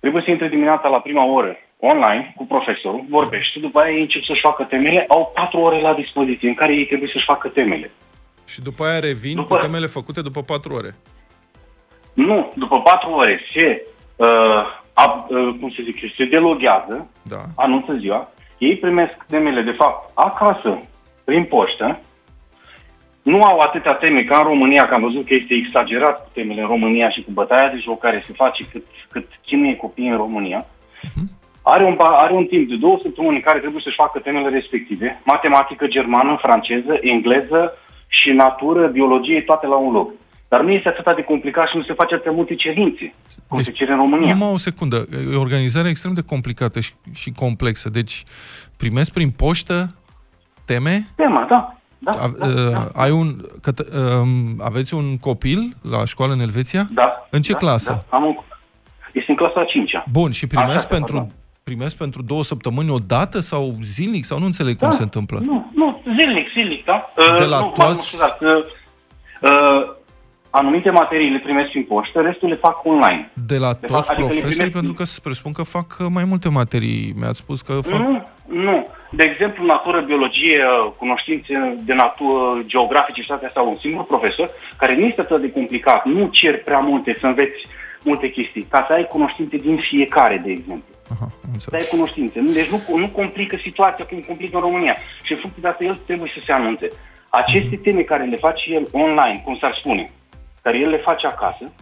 [0.00, 4.22] trebuie să intre dimineața la prima oră online cu profesorul, vorbește, după aia ei încep
[4.22, 7.90] să-și facă temele, au patru ore la dispoziție în care ei trebuie să-și facă temele.
[8.46, 10.94] Și după aia revin După- cu temele făcute după patru ore.
[12.14, 13.82] Nu, după patru ore se,
[14.16, 17.36] uh, ab, uh, cum se zice, se deloghează, Da.
[17.56, 20.78] anunță ziua, ei primesc temele, de fapt, acasă,
[21.24, 22.00] prin poștă,
[23.22, 26.60] nu au atâtea teme ca în România, că am văzut că este exagerat cu temele
[26.60, 30.16] în România și cu bătaia de joc care se face cât, cât chinuie copiii în
[30.16, 30.66] România.
[31.62, 34.48] Are un, pa- are un timp de două săptămâni în care trebuie să-și facă temele
[34.48, 40.10] respective, matematică, germană, franceză, engleză și natură, biologie, toate la un loc.
[40.48, 43.14] Dar nu este atât de complicat și nu se face atât multe cerințe,
[43.48, 44.32] cum Deci, se cere în România.
[44.32, 44.96] Numai o secundă.
[45.32, 47.90] E o organizare extrem de complicată și, și complexă.
[47.90, 48.22] Deci,
[48.76, 49.86] primesc prin poștă
[50.64, 51.06] teme?
[51.16, 51.81] Tema, da.
[52.04, 53.26] Da, A, da, uh, da, ai un,
[53.60, 53.72] că,
[54.20, 55.58] um, aveți un copil
[55.90, 56.86] la școală în Elveția?
[56.90, 57.26] da.
[57.30, 58.04] În ce da, clasă?
[58.10, 58.34] Da, am un...
[59.12, 60.04] Este în clasa a 5-a.
[60.10, 61.32] Bun, și primesc Așa, pentru, pardon.
[61.62, 64.24] primesc pentru două săptămâni o dată sau zilnic?
[64.24, 65.38] Sau nu înțeleg cum Da, se întâmplă?
[65.44, 67.12] Nu, nu, zilnic, zilnic, da?
[67.36, 68.48] De Uh, la nu, toți- m-am scuzat, uh,
[69.40, 69.94] uh,
[70.50, 73.30] anumite materii le primesc prin poștă, restul le fac online.
[73.46, 74.54] De la De toți fapt, adică le profesorii?
[74.56, 77.14] primesc- Pentru că presupun că fac uh, mai multe materii.
[77.18, 78.00] Mi-ați spus că fac...
[78.00, 78.86] Nu, nu.
[79.14, 84.50] De exemplu, natură, biologie, uh, cunoștințe de natură, geografice și toate astea, un singur profesor,
[84.76, 87.66] care nu este atât de complicat, nu cer prea multe să înveți
[88.02, 90.84] multe chestii, ca să ai cunoștințe din fiecare, de exemplu.
[91.12, 91.82] Aha, am să înțeles.
[91.82, 92.40] ai cunoștințe.
[92.40, 94.96] Nu- Deci nu, nu complică situația cum complică în România.
[95.22, 96.88] Și în funcție de asta el trebuie să se anunțe.
[97.28, 100.10] Aceste teme care le face el online, cum s-ar spune,
[100.62, 101.72] care el le face acasă,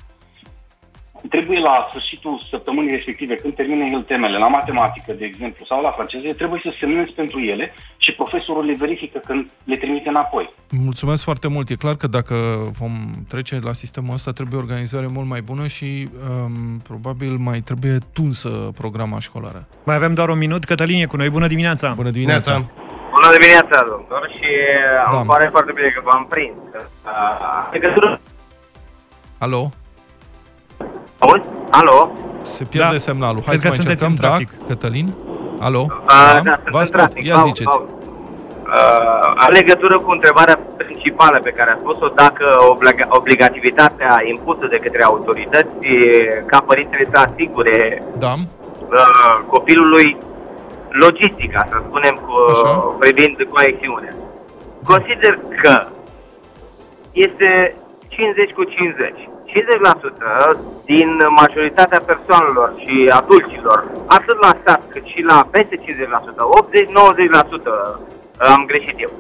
[1.29, 5.91] trebuie la sfârșitul săptămânii respective, când termină el temele la matematică, de exemplu, sau la
[5.91, 10.51] franceză, trebuie să semnezi pentru ele și profesorul le verifică când le trimite înapoi.
[10.71, 11.69] Mulțumesc foarte mult.
[11.69, 12.35] E clar că dacă
[12.79, 12.93] vom
[13.29, 17.99] trece la sistemul ăsta, trebuie o organizare mult mai bună și um, probabil mai trebuie
[18.13, 19.69] tunsă programa școlară.
[19.85, 20.65] Mai avem doar un minut.
[20.65, 21.31] Cătălin e cu noi.
[21.31, 21.93] Bună dimineața!
[21.93, 22.53] Bună dimineața!
[23.11, 24.49] Bună dimineața, doctor, și
[25.11, 25.17] Da.
[25.17, 26.57] îmi pare foarte bine că v-am prins.
[26.75, 28.21] Uh, legătură...
[29.39, 29.71] Alo?
[31.25, 31.47] Auzi?
[31.71, 31.99] Alo?
[32.43, 32.99] Se pierde Da.
[33.09, 33.43] semnalul.
[33.47, 34.39] Hai Cred să că mai sunteți încercăm.
[34.39, 35.09] în Da, Cătălin?
[35.67, 35.83] Alo?
[35.91, 36.91] Uh, da, sunt Vă în ascult.
[36.91, 37.23] trafic.
[37.27, 37.69] Ia Au- ziceți.
[37.77, 37.83] au.
[38.79, 44.77] Uh, are legătură cu întrebarea principală pe care a spus-o, dacă obliga- obligativitatea impusă de
[44.85, 45.77] către autorități
[46.47, 48.33] ca părintele să asigure Da?
[48.35, 50.17] uh, copilului
[51.05, 52.71] logistica, să spunem, cu, Așa.
[52.99, 54.15] privind conexiunea.
[54.85, 55.87] Consider că
[57.13, 57.75] este
[58.09, 59.29] 50 cu 50.
[59.51, 59.53] 50%
[60.85, 61.11] din
[61.41, 65.83] majoritatea persoanelor și adulților, atât la stat cât și la peste 50%, 80-90%
[68.39, 69.11] am greșit eu,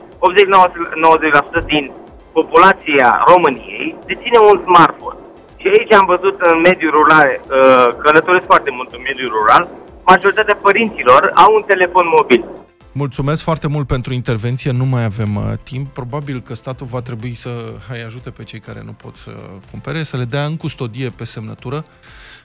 [1.62, 1.92] 80-90% din
[2.32, 5.18] populația României deține un smartphone.
[5.56, 9.68] Și aici am văzut în mediul rural, uh, călătoresc foarte mult în mediul rural,
[10.04, 12.42] majoritatea părinților au un telefon mobil.
[12.92, 15.92] Mulțumesc foarte mult pentru intervenție, nu mai avem uh, timp.
[15.92, 19.30] Probabil că statul va trebui să îi ajute pe cei care nu pot să
[19.70, 21.84] cumpere, să le dea în custodie pe semnătură.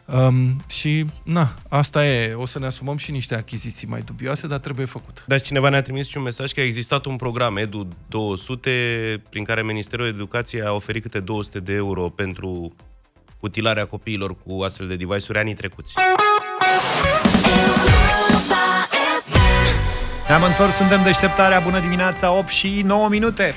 [0.06, 2.34] Um, și, na, asta e.
[2.34, 5.24] O să ne asumăm și niște achiziții mai dubioase, dar trebuie făcut.
[5.28, 9.44] Dar cineva ne-a trimis și un mesaj că a existat un program Edu 200 prin
[9.44, 12.76] care Ministerul Educației a oferit câte 200 de euro pentru
[13.40, 15.94] utilarea copiilor cu astfel de device-uri anii trecuți.
[20.28, 21.60] Ne-am întors, suntem deșteptarea.
[21.60, 23.54] Bună dimineața, 8 și 9 minute.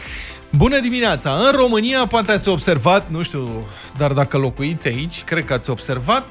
[0.50, 1.31] Bună dimineața!
[1.33, 6.24] În România, poate ați observat, nu știu, dar dacă locuiți aici, cred că ați observat,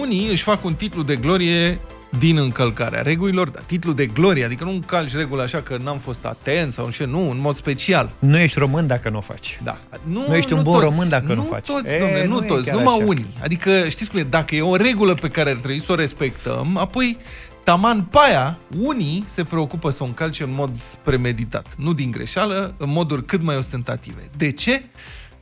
[0.00, 1.78] unii își fac un titlu de glorie
[2.18, 6.24] din încălcarea regulilor, dar titlu de glorie, adică nu încalci regula așa că n-am fost
[6.26, 8.10] atent sau ce, nu, în mod special.
[8.18, 9.60] Nu ești român dacă nu o faci.
[9.62, 9.78] Da.
[10.02, 11.66] Nu, Nu ești un bun român dacă nu nu faci.
[11.66, 13.04] Toți, E, domne, nu, nu e toți, chiar numai așa.
[13.06, 13.26] unii.
[13.42, 16.76] Adică, știți cum e, dacă e o regulă pe care ar trebui să o respectăm,
[16.76, 17.16] apoi
[17.64, 20.70] taman paia, unii se preocupă să o încalce în mod
[21.02, 24.30] premeditat, nu din greșeală, în moduri cât mai ostentative.
[24.36, 24.84] De ce?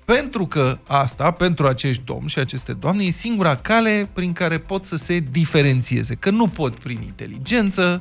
[0.04, 4.84] Pentru că asta, pentru acești domni și aceste doamne, e singura cale prin care pot
[4.84, 6.14] să se diferențieze.
[6.14, 8.00] Că nu pot prin inteligență,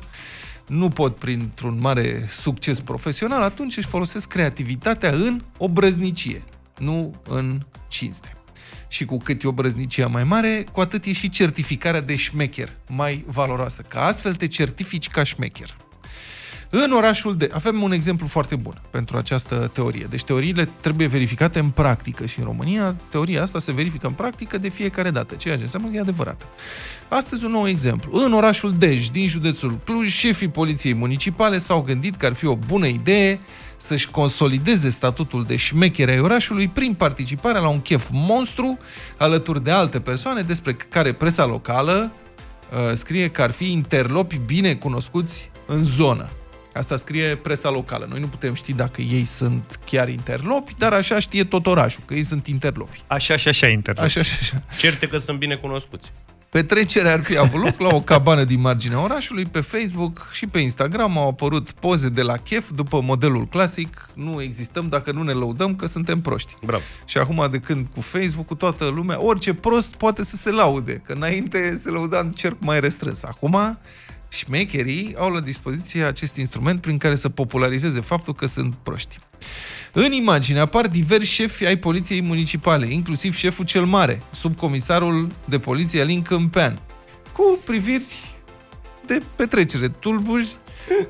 [0.66, 6.44] nu pot printr-un mare succes profesional, atunci își folosesc creativitatea în obrăznicie,
[6.78, 8.37] nu în cinste.
[8.88, 13.24] Și cu cât e obrăznicia mai mare, cu atât e și certificarea de șmecher mai
[13.26, 13.82] valoroasă.
[13.82, 15.76] Ca astfel te certifici ca șmecher.
[16.70, 17.50] În orașul de...
[17.52, 20.06] Avem un exemplu foarte bun pentru această teorie.
[20.10, 24.58] Deci teoriile trebuie verificate în practică și în România teoria asta se verifică în practică
[24.58, 26.46] de fiecare dată, ceea ce înseamnă că e adevărată.
[27.08, 28.24] Astăzi un nou exemplu.
[28.24, 32.56] În orașul Dej, din județul Cluj, șefii poliției municipale s-au gândit că ar fi o
[32.56, 33.40] bună idee
[33.76, 38.78] să-și consolideze statutul de șmechere ai orașului prin participarea la un chef monstru
[39.18, 42.12] alături de alte persoane despre care presa locală
[42.72, 46.30] uh, scrie că ar fi interlopi bine cunoscuți în zonă.
[46.78, 48.06] Asta scrie presa locală.
[48.10, 52.14] Noi nu putem ști dacă ei sunt chiar interlopi, dar așa știe tot orașul, că
[52.14, 53.02] ei sunt interlopi.
[53.06, 54.06] Așa și așa interlopi.
[54.06, 54.62] Așa și așa.
[54.78, 56.12] Certe că sunt bine cunoscuți.
[56.50, 60.58] Petrecerea ar fi avut loc la o cabană din marginea orașului, pe Facebook și pe
[60.58, 65.32] Instagram au apărut poze de la chef după modelul clasic, nu existăm dacă nu ne
[65.32, 66.54] lăudăm că suntem proști.
[66.64, 66.82] Bravo.
[67.04, 71.02] Și acum de când cu Facebook, cu toată lumea, orice prost poate să se laude,
[71.06, 73.22] că înainte se lăuda în cerc mai restrâns.
[73.22, 73.78] Acum
[74.28, 79.18] șmecherii au la dispoziție acest instrument prin care să popularizeze faptul că sunt proști.
[79.92, 86.00] În imagine apar diversi șefi ai poliției municipale, inclusiv șeful cel mare, subcomisarul de poliție
[86.00, 86.78] Alin Câmpean,
[87.32, 88.04] cu priviri
[89.06, 90.48] de petrecere, tulburi,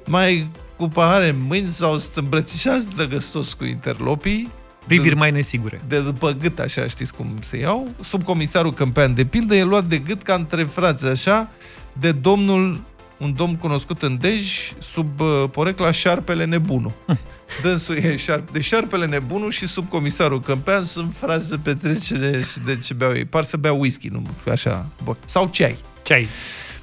[0.07, 4.50] mai cu pahare în mâini sau îmbrățișați drăgăstos cu interlopii,
[4.87, 5.83] Priviri mai nesigure.
[5.88, 7.88] de după gât, așa știți cum se iau.
[8.00, 11.50] Subcomisarul Câmpean, de pildă, e luat de gât ca între frați, așa,
[11.92, 12.83] de domnul,
[13.18, 16.94] un domn cunoscut în Dej, sub uh, porecla Șarpele Nebunu.
[17.62, 22.76] Dânsul e șarp, de Șarpele Nebunu și subcomisarul Câmpean sunt frați de petrecere și de
[22.76, 23.24] ce beau ei.
[23.24, 25.16] Par să bea whisky, nu așa, bun.
[25.24, 25.78] Sau ceai.
[26.02, 26.28] Ceai.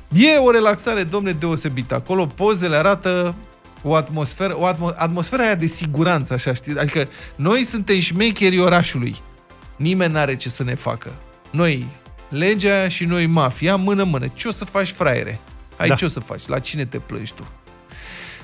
[0.07, 1.95] E o relaxare, domne, deosebită.
[1.95, 3.35] Acolo pozele arată
[3.83, 6.77] o atmosferă, o atmo- atmosfera aia de siguranță, așa, știi?
[6.77, 9.15] Adică noi suntem șmecherii orașului.
[9.75, 11.13] Nimeni n-are ce să ne facă.
[11.51, 11.87] Noi,
[12.29, 14.27] legea și noi mafia, mână-mână.
[14.33, 15.39] Ce o să faci, fraiere?
[15.77, 15.95] Hai, Da.
[15.95, 16.47] ce o să faci?
[16.47, 17.47] La cine te plângi tu?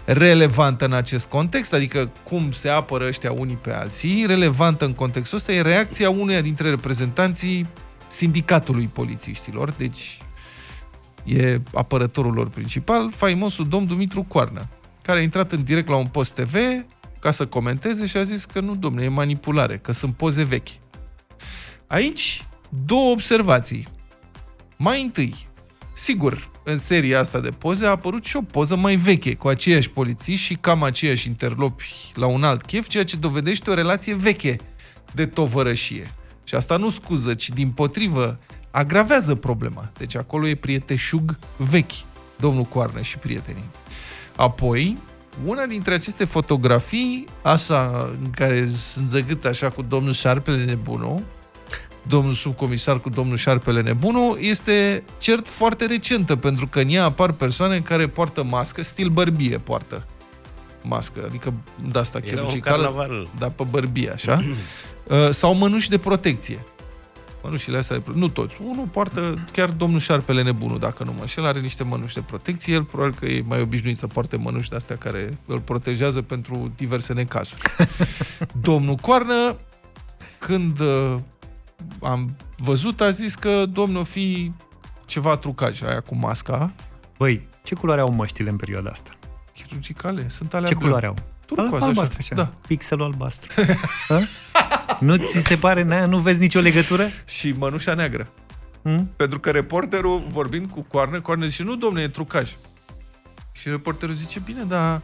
[0.05, 5.37] Relevantă în acest context, adică cum se apără ăștia unii pe alții, relevantă în contextul
[5.37, 7.67] ăsta e reacția uneia dintre reprezentanții
[8.07, 10.21] sindicatului polițiștilor, deci
[11.23, 14.67] e apărătorul lor principal, faimosul domn Dumitru Coarnă,
[15.01, 16.55] care a intrat în direct la un post TV
[17.19, 20.67] ca să comenteze și a zis că nu, domne, e manipulare, că sunt poze vechi.
[21.87, 22.45] Aici,
[22.85, 23.87] două observații.
[24.77, 25.47] Mai întâi,
[25.93, 29.89] sigur, în seria asta de poze a apărut și o poză mai veche, cu aceiași
[29.89, 34.57] polițiști și cam aceiași interlopi la un alt chef, ceea ce dovedește o relație veche
[35.13, 36.13] de tovărășie.
[36.43, 38.39] Și asta nu scuză, ci din potrivă
[38.71, 39.91] agravează problema.
[39.97, 41.91] Deci acolo e prieteșug vechi,
[42.35, 43.69] domnul Coarnă și prietenii.
[44.35, 44.97] Apoi,
[45.45, 51.23] una dintre aceste fotografii, așa, în care sunt zăgât așa cu domnul Șarpele Nebunu,
[52.07, 57.31] domnul subcomisar cu domnul Șarpele Nebunu, este cert foarte recentă, pentru că în ea apar
[57.31, 60.05] persoane care poartă mască, stil bărbie poartă
[60.83, 61.53] mască, adică
[61.91, 63.29] de asta Era un chirurgicală, carnaval.
[63.39, 64.43] dar pe bărbie, așa,
[65.07, 66.65] Uh, sau mănuși de protecție.
[67.43, 68.55] Mănușile astea de pro- Nu toți.
[68.67, 72.73] Unul poartă chiar domnul Șarpele Nebunu, dacă nu mă înșel, are niște mănuși de protecție.
[72.73, 76.71] El probabil că e mai obișnuit să poarte mănuși de astea care îl protejează pentru
[76.75, 77.61] diverse necazuri.
[78.67, 79.55] domnul Coarnă,
[80.39, 81.15] când uh,
[82.01, 84.51] am văzut, a zis că domnul fi
[85.05, 86.73] ceva trucaj, aia cu masca.
[87.17, 89.09] Băi, ce culoare au măștile în perioada asta?
[89.53, 90.85] Chirurgicale, sunt alea Ce bleu.
[90.85, 91.15] culoare au?
[91.45, 92.35] Turcoaz, albastru, așa.
[92.35, 92.35] așa.
[92.35, 92.53] Da.
[92.67, 93.61] Pixelul albastru.
[94.07, 94.19] Ha?
[94.99, 97.07] nu ți se pare, n nu vezi nicio legătură?
[97.25, 98.27] Și mănușa neagră.
[98.83, 99.11] Hmm?
[99.15, 102.55] Pentru că reporterul, vorbind cu Coarne, Coarne zice, nu, domne, e trucaj.
[103.51, 105.01] Și reporterul zice, bine, dar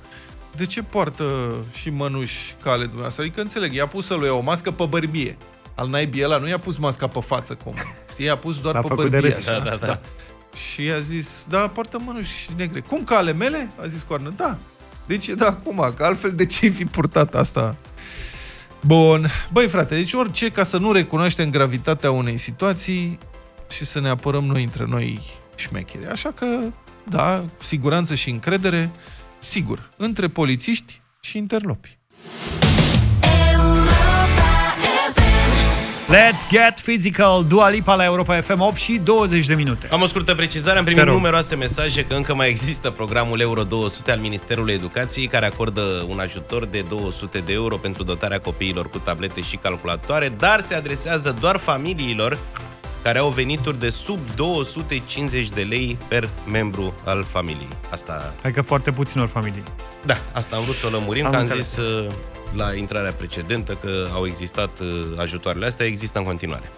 [0.56, 3.24] de ce poartă și mănuși ca ale dumneavoastră?
[3.24, 5.38] Adică înțeleg, i-a pus lui o mască pe bărbie.
[5.78, 7.74] Al naibii ăla nu i-a pus masca pe față, cum.
[8.12, 9.30] Știi, i-a pus doar L-a pe făcut de bărbie.
[9.30, 9.48] râs.
[9.48, 9.60] așa.
[9.60, 10.00] Da, da, da.
[10.72, 12.80] Și i-a zis, da, poartă mănuși negre.
[12.80, 13.70] Cum, ca ale mele?
[13.82, 14.58] A zis Coarne, da.
[15.06, 17.76] Deci e da acum, că altfel de ce fi purtat asta?
[18.82, 19.28] Bun.
[19.52, 23.20] Băi, frate, deci orice ca să nu recunoaștem gravitatea unei situații
[23.70, 25.22] și să ne apărăm noi între noi
[25.56, 26.08] șmecheri.
[26.08, 26.46] Așa că,
[27.10, 28.92] da, siguranță și încredere,
[29.40, 31.98] sigur, între polițiști și interlopi.
[36.10, 39.88] Let's get physical, Dua Lipa la Europa FM 8 și 20 de minute.
[39.92, 41.16] Am o scurtă precizare, am Te primit rog.
[41.16, 46.20] numeroase mesaje că încă mai există programul Euro 200 al Ministerului Educației care acordă un
[46.20, 51.36] ajutor de 200 de euro pentru dotarea copiilor cu tablete și calculatoare, dar se adresează
[51.40, 52.38] doar familiilor
[53.04, 57.68] care au venituri de sub 250 de lei per membru al familiei.
[57.92, 59.64] Asta, Hai că foarte puținor familii.
[60.06, 61.68] da, asta am vrut să o lămurim, Am că am înțeles.
[61.68, 62.06] zis uh,
[62.56, 66.72] la intrarea precedentă că au existat uh, ajutoarele astea, există în continuare.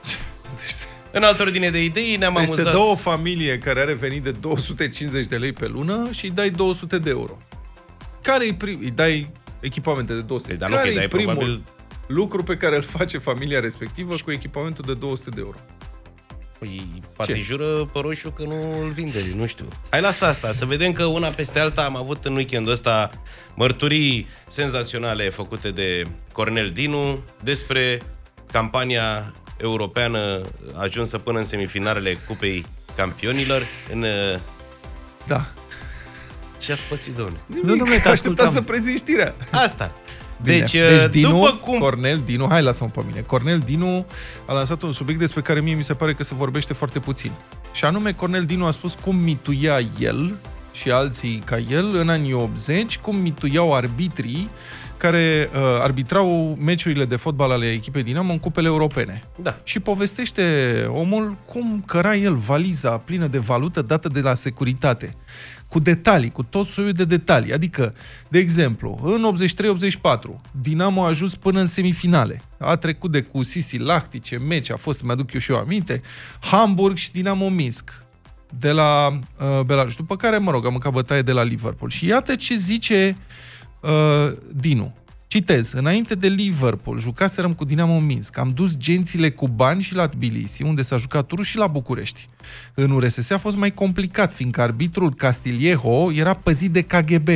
[1.11, 2.73] În altă ordine de idei, ne-am Deci se amuzat...
[2.73, 6.49] dă o familie care are venit de 250 de lei pe lună și îi dai
[6.49, 7.37] 200 de euro.
[8.21, 8.79] Care îi, prim...
[8.81, 11.63] îi dai echipamente de 200 Dar nu, Care că îi e dai primul probabil-
[12.07, 15.57] lucru pe care îl face familia respectivă cu echipamentul de 200 de euro?
[16.59, 19.67] Păi, poate jură pe roșu că nu îl vinde, nu știu.
[19.89, 23.11] Hai, lasă asta, să vedem că una peste alta am avut în weekendul ăsta
[23.53, 28.01] mărturii senzaționale făcute de Cornel Dinu despre
[28.51, 30.41] campania europeană
[30.73, 34.05] ajunsă până în semifinalele Cupei Campionilor în...
[35.27, 35.49] Da.
[36.57, 37.39] Ce ați pățit, domnule?
[37.47, 38.53] Nu, domnule, te Aștepta ascultam.
[38.53, 39.35] să prezint știrea.
[39.51, 39.91] Asta.
[40.43, 40.57] Bine.
[40.57, 43.21] Deci, deci uh, Dinu, după cum- Cornel Dinu, hai lasă-mă pe mine.
[43.21, 44.05] Cornel Dinu
[44.45, 47.31] a lansat un subiect despre care mie mi se pare că se vorbește foarte puțin.
[47.71, 50.37] Și anume, Cornel Dinu a spus cum mituia el
[50.71, 54.49] și alții ca el în anii 80, cum mituiau arbitrii
[54.97, 59.23] care uh, arbitrau meciurile de fotbal ale echipei Dinamo în cupele europene.
[59.41, 59.57] Da.
[59.63, 60.43] Și povestește
[60.89, 65.13] omul cum căra el valiza plină de valută dată de la securitate.
[65.69, 67.53] Cu detalii, cu tot soiul de detalii.
[67.53, 67.93] Adică,
[68.27, 72.41] de exemplu, în 83-84, Dinamo a ajuns până în semifinale.
[72.57, 76.01] A trecut de cu Sisi Lahti, ce meci a fost, mi-aduc eu și eu aminte,
[76.41, 78.03] Hamburg și Dinamo Minsk
[78.57, 79.95] de la uh, Belarus.
[79.95, 81.89] După care, mă rog, am mâncat bătaie de la Liverpool.
[81.89, 83.17] Și iată ce zice
[83.81, 84.95] uh, Dinu.
[85.31, 88.37] Citez, înainte de Liverpool, jucaserăm cu Dinamo Minsk.
[88.37, 92.27] Am dus gențile cu bani și la Tbilisi, unde s-a jucat turul și la București.
[92.73, 97.29] În URSS a fost mai complicat, fiindcă arbitrul Castilieho era păzit de KGB,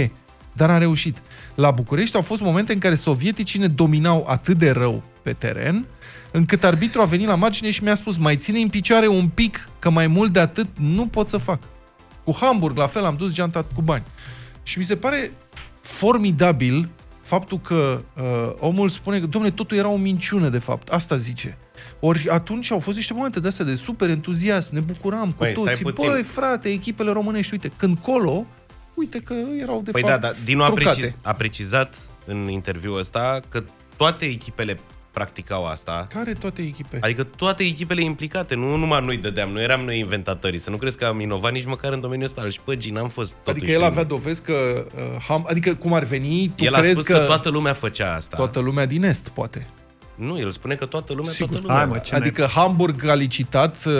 [0.54, 1.22] dar a reușit.
[1.56, 5.86] La București au fost momente în care sovieticii ne dominau atât de rău pe teren,
[6.32, 9.70] încât arbitru a venit la margine și mi-a spus, mai ține în picioare un pic,
[9.80, 11.62] că mai mult de atât nu pot să fac.
[12.24, 14.04] Cu Hamburg, la fel, am dus geanta cu bani.
[14.64, 15.32] Și mi se pare
[15.82, 16.90] formidabil
[17.24, 20.88] faptul că uh, omul spune că, domnule, totul era o minciună, de fapt.
[20.90, 21.58] Asta zice.
[22.00, 25.52] Ori atunci au fost niște momente de astea de super entuziasm, ne bucuram cu Păi,
[25.54, 25.84] stai toții.
[25.84, 26.10] puțin.
[26.10, 28.46] Băi, frate, echipele românești, uite, când colo,
[28.94, 30.96] uite că erau de Păi fapt da, da, Dinu a, trucate.
[31.00, 33.64] preciz, a precizat în interviul ăsta că
[33.98, 34.80] toate echipele
[35.14, 36.08] practicau asta.
[36.14, 36.98] Care toate echipe?
[37.02, 40.60] Adică toate echipele implicate, nu numai noi dădeam, nu eram noi inventatorii.
[40.60, 42.50] Să nu crezi că am inovat nici măcar în domeniul ăsta.
[42.50, 45.94] Și păi, n-am fost totuși Adică el din- avea dovezi că, uh, ham, adică cum
[45.94, 47.14] ar veni, tu El a crezi spus că...
[47.14, 48.38] că toată lumea făcea asta.
[48.38, 49.68] toată lumea din Est, poate.
[50.16, 51.50] Nu, el spune că toată lumea, Sigur.
[51.52, 51.82] toată lumea.
[51.84, 53.94] Hai, mă, ce Adică Hamburg a licitat, uh,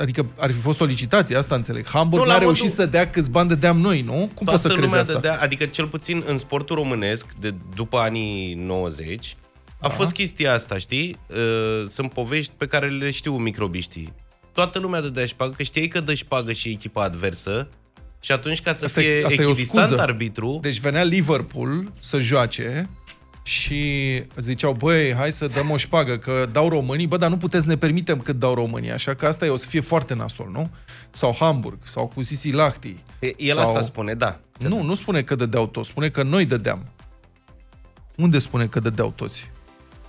[0.00, 1.86] adică ar fi fost o licitație, asta înțeleg.
[1.88, 4.12] Hamburg Nu, n-a la reușit modul- să dea câți bani dădeam noi, nu?
[4.12, 5.12] Cum poți să Toată crezi lumea asta?
[5.12, 9.36] Dădea, adică cel puțin în sportul românesc, de după anii 90,
[9.84, 11.18] a fost chestia asta, știi?
[11.28, 14.12] Uh, Sunt povești pe care le știu microbiștii.
[14.52, 17.68] Toată lumea dădea șpagă, că știai că dă șpagă și echipa adversă
[18.20, 20.02] și atunci ca să Asta fie e, asta e o echidistant scuză.
[20.02, 22.90] arbitru, Deci venea Liverpool să joace
[23.42, 23.82] și
[24.36, 27.68] ziceau, băi, hai să dăm o șpagă, că dau românii, bă, dar nu puteți să
[27.68, 30.70] ne permitem cât dau românii, așa că asta e, o să fie foarte nasol, nu?
[31.10, 32.96] Sau Hamburg, sau cu Sisi Lahti.
[33.18, 33.62] E, el sau...
[33.62, 34.40] asta spune, da.
[34.58, 36.88] Nu, nu spune că dădeau toți, spune că noi dădeam.
[38.16, 39.50] Unde spune că dădeau toți?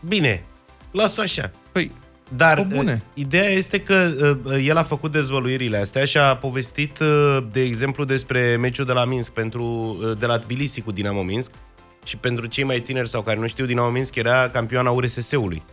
[0.07, 0.43] Bine,
[0.91, 1.51] las-o așa.
[1.71, 1.91] Păi,
[2.35, 2.91] Dar Pe bune.
[2.93, 4.11] uh, ideea este că
[4.45, 8.91] uh, el a făcut dezvăluirile astea și a povestit, uh, de exemplu, despre meciul de
[8.91, 11.51] la Minsk, pentru, uh, de la Tbilisi cu Dinamo Minsk.
[12.05, 15.63] Și pentru cei mai tineri sau care nu știu, Dinamo Minsk era campioana URSS-ului.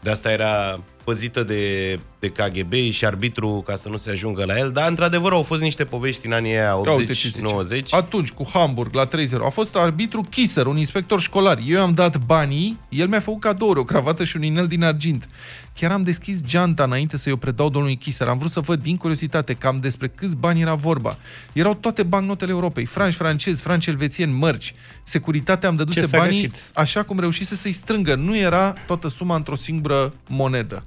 [0.00, 4.58] De asta era păzită de, de KGB și arbitru ca să nu se ajungă la
[4.58, 4.70] el.
[4.70, 7.42] Dar, într-adevăr, au fost niște povești în anii aia Ia uite ce zice.
[7.80, 7.82] 80-90.
[7.90, 9.10] Atunci, cu Hamburg, la 3-0,
[9.44, 11.58] a fost arbitru Kisser, un inspector școlar.
[11.66, 15.28] Eu i-am dat banii, el mi-a făcut cadouri, o cravată și un inel din argint.
[15.74, 18.28] Chiar am deschis geanta înainte să-i o predau domnului Kisser.
[18.28, 21.18] Am vrut să văd din curiozitate cam despre câți bani era vorba.
[21.52, 24.74] Erau toate bancnotele Europei, franci francezi, franci elvețieni, mărci.
[25.02, 26.70] Securitatea am dăduse Ce s-a banii găsit?
[26.74, 28.14] așa cum reușise să-i strângă.
[28.14, 30.84] Nu era toată suma într-o singură monedă.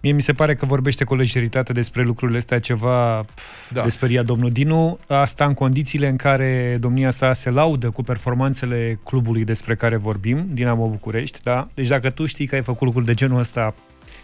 [0.00, 3.24] Mie mi se pare că vorbește cu lejeritate despre lucrurile astea ceva
[3.68, 3.82] da.
[3.82, 4.98] de speriat domnul Dinu.
[5.06, 10.46] Asta în condițiile în care domnia sa se laudă cu performanțele clubului despre care vorbim,
[10.52, 11.68] Dinamo București, da?
[11.74, 13.74] Deci dacă tu știi că ai făcut lucruri de genul ăsta,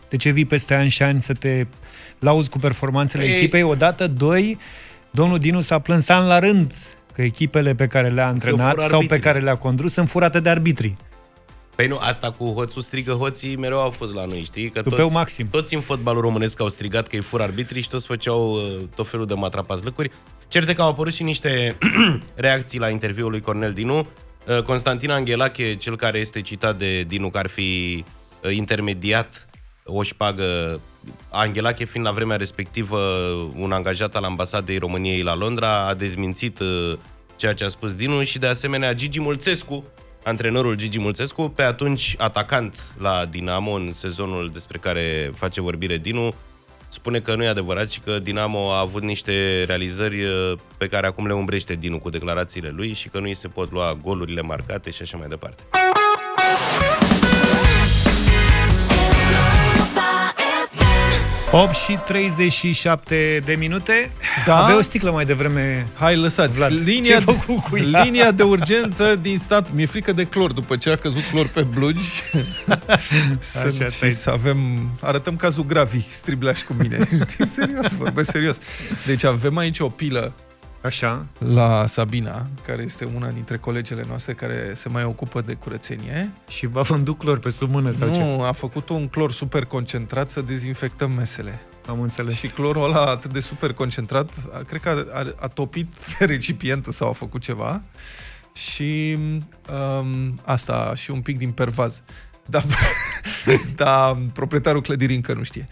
[0.09, 1.67] de ce vii peste ani și ani să te
[2.19, 3.63] lauzi cu performanțele Ei- echipei?
[3.63, 4.59] Odată, doi,
[5.11, 6.75] domnul Dinu s-a plâns an la rând
[7.13, 9.21] că echipele pe care le-a antrenat fură sau pe arbitrii.
[9.21, 10.97] care le-a condus sunt furate de arbitrii.
[11.77, 14.69] Păi nu, asta cu hoțul strigă hoții mereu au fost la noi, știi?
[14.69, 15.47] Că Tupeu toți, maxim.
[15.47, 19.09] toți în fotbalul românesc au strigat că îi fur arbitrii și toți făceau uh, tot
[19.09, 20.11] felul de matrapazlăcuri.
[20.49, 21.79] Cert e că au apărut și niște
[22.35, 23.99] reacții la interviul lui Cornel Dinu.
[23.99, 28.05] Uh, Constantin Anghelache, cel care este citat de Dinu că ar fi
[28.45, 29.49] uh, intermediat
[29.85, 30.81] o șpagă,
[31.31, 32.99] Anghelache fiind la vremea respectivă
[33.57, 36.99] un angajat al ambasadei României la Londra, a dezmințit uh,
[37.37, 39.85] ceea ce a spus Dinu și de asemenea Gigi Mulțescu,
[40.27, 46.35] antrenorul Gigi Mulțescu, pe atunci atacant la Dinamo în sezonul despre care face vorbire Dinu,
[46.89, 51.07] spune că nu e adevărat și că Dinamo a avut niște realizări uh, pe care
[51.07, 54.41] acum le umbrește Dinu cu declarațiile lui și că nu îi se pot lua golurile
[54.41, 55.63] marcate și așa mai departe.
[61.53, 64.11] 8 și 37 de minute.
[64.47, 64.63] Da?
[64.63, 65.87] Avea o sticlă mai devreme.
[65.95, 66.57] Hai, lăsați.
[66.57, 68.03] Vlad, linia, ce-ai făcut cu ea?
[68.03, 69.73] linia de urgență din stat.
[69.73, 72.09] Mi-e frică de clor după ce a căzut clor pe blugi.
[73.39, 74.13] să, Așa, și stai.
[74.13, 74.57] să avem...
[75.01, 76.99] Arătăm cazul Gravi, stribleaș cu mine.
[77.55, 78.59] serios, vorbesc serios.
[79.07, 80.33] Deci avem aici o pilă
[80.87, 81.27] Așa.
[81.39, 86.33] la Sabina, care este una dintre colegele noastre care se mai ocupă de curățenie.
[86.49, 88.19] Și v-a vândut clor pe sub mână sau ce?
[88.19, 91.61] Nu, a făcut un clor super concentrat să dezinfectăm mesele.
[91.87, 92.35] Am înțeles.
[92.35, 96.93] Și clorul ăla atât de super concentrat, a, cred că a, a, a topit recipientul
[96.93, 97.83] sau a făcut ceva.
[98.53, 99.19] Și
[99.99, 102.03] um, asta, și un pic din pervaz.
[102.47, 102.65] Dar
[103.77, 105.67] da, proprietarul clădirii încă nu știe.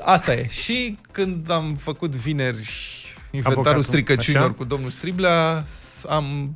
[0.00, 0.46] Asta e.
[0.48, 3.00] Și când am făcut vineri
[3.32, 4.54] inventarul Avocatul, stricăciunilor așa?
[4.54, 5.64] cu domnul Striblea,
[6.08, 6.54] am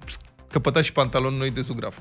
[0.51, 1.97] căpătat și pantaloni noi de zugraf.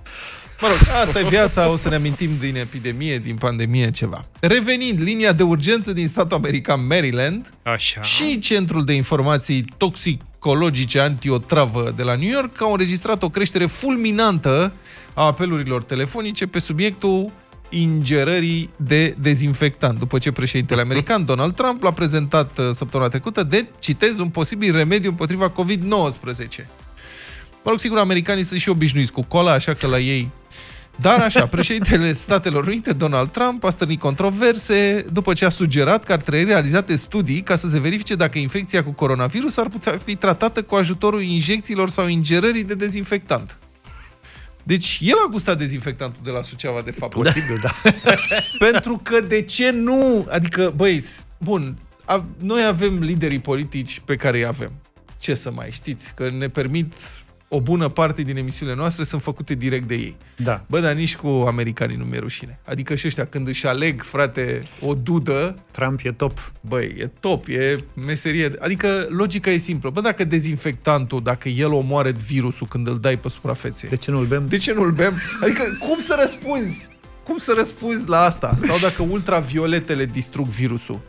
[0.62, 4.26] Mă rog, asta e viața, o să ne amintim din epidemie, din pandemie, ceva.
[4.40, 8.02] Revenind, linia de urgență din statul american Maryland Așa.
[8.02, 14.74] și Centrul de Informații Toxicologice Antiotravă de la New York au înregistrat o creștere fulminantă
[15.14, 17.32] a apelurilor telefonice pe subiectul
[17.70, 23.66] ingerării de dezinfectant, după ce președintele american Donald Trump l-a prezentat uh, săptămâna trecută de,
[23.80, 26.66] citez, un posibil remediu împotriva COVID-19.
[27.64, 30.32] Mă rog, sigur, americanii sunt și obișnuiți cu cola, așa că la ei...
[30.96, 36.12] Dar așa, președintele Statelor Unite, Donald Trump, a stârnit controverse după ce a sugerat că
[36.12, 40.16] ar trebui realizate studii ca să se verifice dacă infecția cu coronavirus ar putea fi
[40.16, 43.58] tratată cu ajutorul injecțiilor sau ingerării de dezinfectant.
[44.68, 47.14] Deci el a gustat dezinfectantul de la Suceava, de fapt.
[47.14, 47.76] Posibil, da.
[48.70, 50.28] Pentru că de ce nu?
[50.30, 51.04] Adică, băi,
[51.38, 54.72] bun, a, noi avem liderii politici pe care îi avem.
[55.18, 56.14] Ce să mai știți?
[56.14, 56.94] Că ne permit
[57.56, 60.18] o bună parte din emisiunile noastre sunt făcute direct de ei.
[60.36, 60.64] Da.
[60.68, 62.60] Bă, dar nici cu americanii nu mi-e rușine.
[62.66, 66.52] Adică și ăștia, când își aleg, frate, o dudă, Trump e top.
[66.62, 68.54] băi, e top, e meserie.
[68.60, 69.90] Adică logica e simplă.
[69.90, 74.26] Bă, dacă dezinfectantul, dacă el omoară virusul când îl dai pe suprafețe, De ce nu-l
[74.26, 74.46] bem?
[74.48, 75.14] de ce nu-l bem?
[75.44, 76.88] Adică, cum să răspunzi?
[77.24, 78.58] Cum să răspunzi la asta?
[78.68, 81.00] Sau dacă ultravioletele distrug virusul?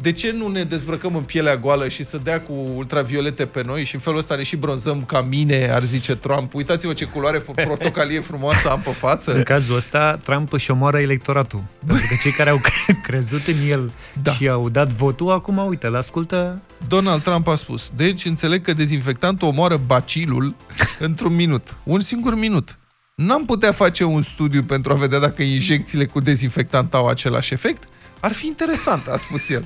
[0.00, 3.84] De ce nu ne dezbrăcăm în pielea goală și să dea cu ultraviolete pe noi
[3.84, 6.54] și în felul ăsta ne și bronzăm ca mine, ar zice Trump.
[6.54, 9.42] Uitați-vă ce culoare f- portocalie frumoasă am pe În față.
[9.42, 11.62] cazul ăsta, Trump își omoară electoratul.
[11.86, 13.92] Pentru că cei care au cre- crezut în el
[14.22, 14.32] Da.
[14.32, 18.72] și au dat votul, acum, uite, îl ascultă Donald Trump a spus, deci înțeleg că
[18.72, 20.54] dezinfectantul omoară bacilul
[20.98, 21.74] într-un minut.
[21.82, 22.78] Un singur minut.
[23.14, 27.84] N-am putea face un studiu pentru a vedea dacă injecțiile cu dezinfectant au același efect?
[28.20, 29.64] Ar fi interesant, a spus el.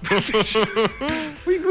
[0.00, 0.52] Deci,
[1.44, 1.70] păi nu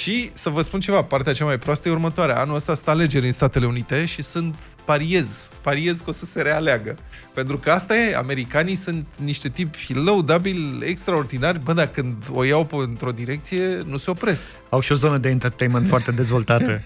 [0.00, 2.40] Și să vă spun ceva, partea cea mai proastă e următoarea.
[2.40, 6.42] Anul ăsta sunt alegeri în Statele Unite și sunt pariez, pariez că o să se
[6.42, 6.96] realeagă.
[7.34, 12.64] Pentru că asta e, americanii sunt niște tipi lăudabili, extraordinari, bă, dar când o iau
[12.64, 14.44] pe- într-o direcție, nu se opresc.
[14.68, 16.82] Au și o zonă de entertainment foarte dezvoltată.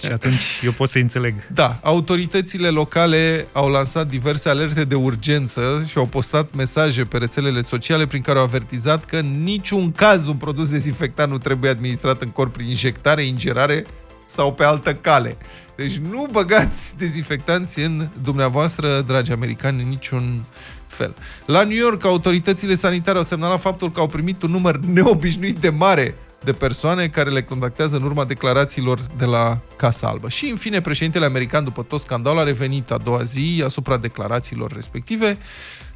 [0.00, 1.34] și atunci eu pot să-i înțeleg.
[1.52, 7.60] Da, autoritățile locale au lansat diverse alerte de urgență și au postat mesaje pe rețelele
[7.60, 12.22] sociale prin care au avertizat că în niciun caz un produs dezinfectant nu trebuie administrat
[12.22, 13.84] în corp prin injectare, ingerare
[14.26, 15.36] sau pe altă cale.
[15.76, 20.44] Deci nu băgați dezinfectanți în dumneavoastră, dragi americani, în niciun
[20.86, 21.14] fel.
[21.46, 25.68] La New York, autoritățile sanitare au semnalat faptul că au primit un număr neobișnuit de
[25.68, 26.14] mare
[26.44, 30.28] de persoane care le contactează în urma declarațiilor de la Casa Albă.
[30.28, 34.72] Și, în fine, președintele american, după tot scandalul, a revenit a doua zi asupra declarațiilor
[34.72, 35.38] respective,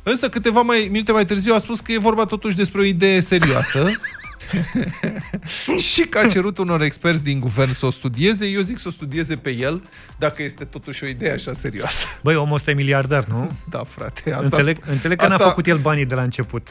[0.05, 3.20] însă câteva mai, minute mai târziu a spus că e vorba totuși despre o idee
[3.20, 3.90] serioasă
[5.92, 8.46] și că a cerut unor experți din guvern să o studieze.
[8.46, 9.82] Eu zic să o studieze pe el,
[10.18, 12.07] dacă este totuși o idee așa serioasă.
[12.22, 13.50] Băi, omul ăsta e miliardar, nu?
[13.70, 14.32] Da, frate.
[14.32, 16.68] Asta înțeleg, înțeleg că asta- n-a făcut el banii de la început.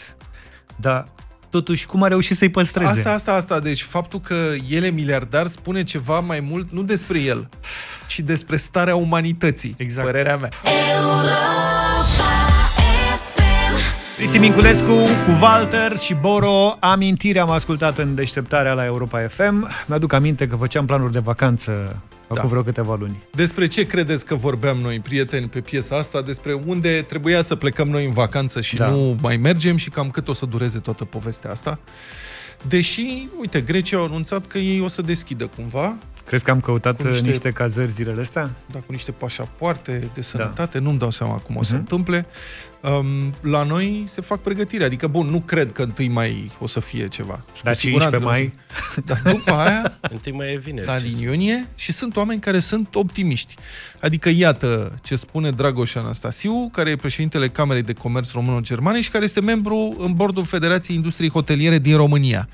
[0.76, 1.08] Dar
[1.50, 2.90] totuși cum a reușit să-i păstreze.
[2.92, 3.60] Asta, asta, asta.
[3.60, 7.50] Deci faptul că el e miliardar spune ceva mai mult, nu despre el,
[8.08, 9.76] ci despre starea umanității.
[9.78, 10.06] Exact.
[10.06, 10.50] Părerea mea.
[14.24, 14.94] Cristi Minculescu
[15.26, 16.76] cu Walter și Boro.
[16.80, 19.70] Amintire am ascultat în deșteptarea la Europa FM.
[19.88, 21.72] Mi-aduc aminte că făceam planuri de vacanță
[22.24, 22.48] acum Da.
[22.48, 23.24] vreo câteva luni.
[23.32, 26.22] Despre ce credeți că vorbeam noi, prieteni, pe piesa asta?
[26.22, 28.88] Despre unde trebuia să plecăm noi în vacanță și Da.
[28.88, 31.80] nu mai mergem și cam cât o să dureze toată povestea asta.
[32.68, 35.96] Deși, uite, Grecia au anunțat că ei o să deschidă cumva,
[36.26, 37.30] Crezi că am căutat Cu niște- niște...
[37.32, 38.50] niște cazări zilele astea?
[38.72, 40.08] da, cu niște pașapoarte Da.
[40.14, 41.82] de sănătate, nu-mi dau seama cum o să Mhm.
[41.82, 42.26] întâmple.
[42.82, 46.80] Um, la noi se fac pregătiri, adică, bun, nu cred că întâi mai o să
[46.80, 47.44] fie ceva.
[47.64, 48.54] Dar Cu siguranță 15 că o să- mai?
[49.24, 50.86] Dar după aia, Întâi mai e vineri.
[50.86, 53.56] dar ce în să- iunie și sunt oameni care sunt optimiști.
[54.02, 59.24] Adică iată ce spune Dragoș Anastasiu, care e președintele Camerei de Comerț Româno-Germane și care
[59.24, 62.48] este membru în bordul Federației Industriei Hoteliere din România.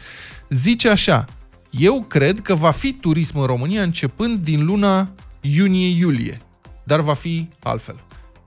[0.50, 1.26] Zice așa,
[1.70, 5.10] eu cred că va fi turism în România începând din luna
[5.42, 6.38] iunie-iulie,
[6.84, 7.96] dar va fi altfel.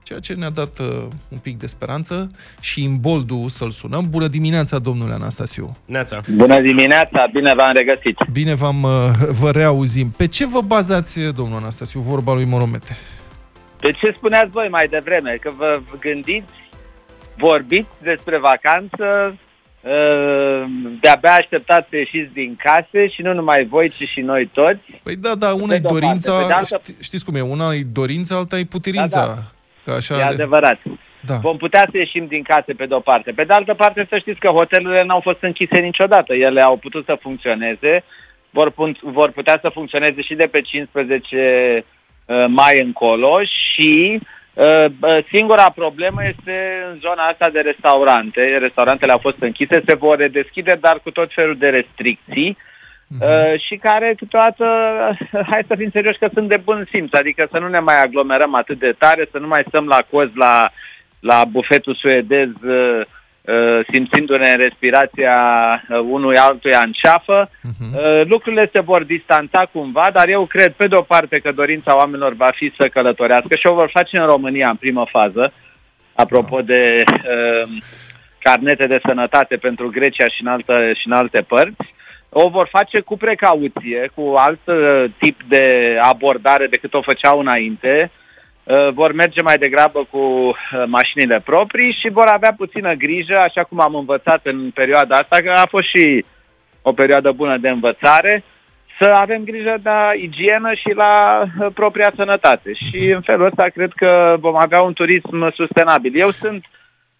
[0.03, 4.05] Ceea ce ne-a dat uh, un pic de speranță și în boldul să-l sunăm.
[4.09, 5.77] Bună dimineața, domnule Anastasiu!
[5.85, 6.21] Neața.
[6.35, 8.17] Bună dimineața, bine v-am regăsit.
[8.31, 8.89] Bine v-am, uh,
[9.39, 10.09] vă reauzim.
[10.09, 12.97] Pe ce vă bazați, domnul Anastasiu, vorba lui Moromete?
[13.79, 15.37] Pe ce spuneați voi mai devreme?
[15.41, 16.53] Că vă gândiți,
[17.37, 19.39] vorbiți despre vacanță, uh,
[21.01, 24.79] de-abia așteptați să ieșiți din case și nu numai voi, ci și noi toți.
[25.03, 25.99] Păi da, da, una e de-o parte.
[26.05, 29.19] dorința, Pe de altă- ști, știți cum e, una e dorința, alta e putirința.
[29.19, 29.41] Da, da.
[29.85, 30.79] Că așa E de- adevărat.
[31.25, 31.35] Da.
[31.35, 33.31] Vom putea să ieșim din case pe de-o parte.
[33.31, 36.33] Pe de altă parte, să știți că hotelurile n-au fost închise niciodată.
[36.33, 38.03] Ele au putut să funcționeze,
[38.49, 41.83] vor, pun- vor putea să funcționeze și de pe 15
[42.25, 44.42] uh, mai încolo și uh, bă,
[45.31, 48.57] singura problemă este în zona asta de restaurante.
[48.57, 52.57] Restaurantele au fost închise, se vor redeschide, dar cu tot felul de restricții.
[53.21, 54.65] Uh, și care câteodată,
[55.51, 58.55] hai să fim serioși că sunt de bun simț, adică să nu ne mai aglomerăm
[58.55, 60.71] atât de tare, să nu mai stăm la coz la,
[61.19, 63.05] la bufetul suedez uh, uh,
[63.91, 65.37] simțindu-ne în respirația
[65.89, 67.49] uh, unui altuia în ceafă.
[67.59, 71.95] Uh, lucrurile se vor distanța cumva, dar eu cred pe de o parte că dorința
[71.97, 75.53] oamenilor va fi să călătorească și o vor face în România în primă fază,
[76.15, 77.69] apropo de uh,
[78.39, 81.93] carnete de sănătate pentru Grecia și în, altă, și în alte părți.
[82.29, 88.11] O vor face cu precauție, cu alt uh, tip de abordare decât o făceau înainte.
[88.11, 88.21] Uh,
[88.93, 90.53] vor merge mai degrabă cu uh,
[90.85, 95.51] mașinile proprii și vor avea puțină grijă, așa cum am învățat în perioada asta, că
[95.55, 96.25] a fost și
[96.81, 98.43] o perioadă bună de învățare,
[98.99, 102.73] să avem grijă la igienă și la uh, propria sănătate.
[102.73, 106.11] Și în felul ăsta cred că vom avea un turism sustenabil.
[106.15, 106.65] Eu sunt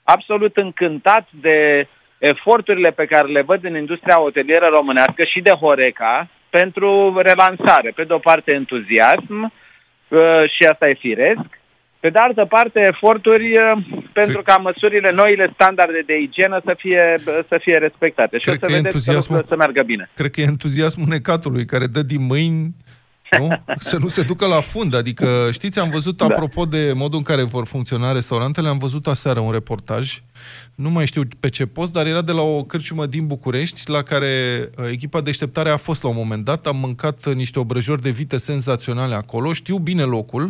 [0.04, 1.88] absolut încântat de
[2.18, 7.92] eforturile pe care le văd în industria hotelieră românească și de Horeca pentru relansare.
[7.96, 9.50] Pe de o parte entuziasm uh,
[10.56, 11.48] și asta e firesc.
[12.00, 13.84] Pe de altă parte eforturi uh,
[14.14, 17.16] pentru ca măsurile, noile standarde de igienă să fie,
[17.48, 18.38] să fie respectate.
[18.38, 20.10] Și Cred o să că vedeți că entuziasmul- lucrurile să meargă bine.
[20.16, 22.64] Cred că e entuziasmul necatului care dă din mâini
[23.38, 23.48] nu?
[23.78, 24.96] Să nu se ducă la fund.
[24.96, 26.26] Adică, știți, am văzut, Da.
[26.26, 30.22] apropo de modul în care vor funcționa restaurantele, am văzut aseară un reportaj,
[30.76, 34.02] nu mai știu pe ce post, dar era de la o cârciumă din București, la
[34.02, 34.30] care
[34.78, 38.10] uh, echipa deșteptare a fost la un moment dat, am mâncat uh, niște obrăjori de
[38.10, 40.50] vite senzaționale acolo, știu bine locul,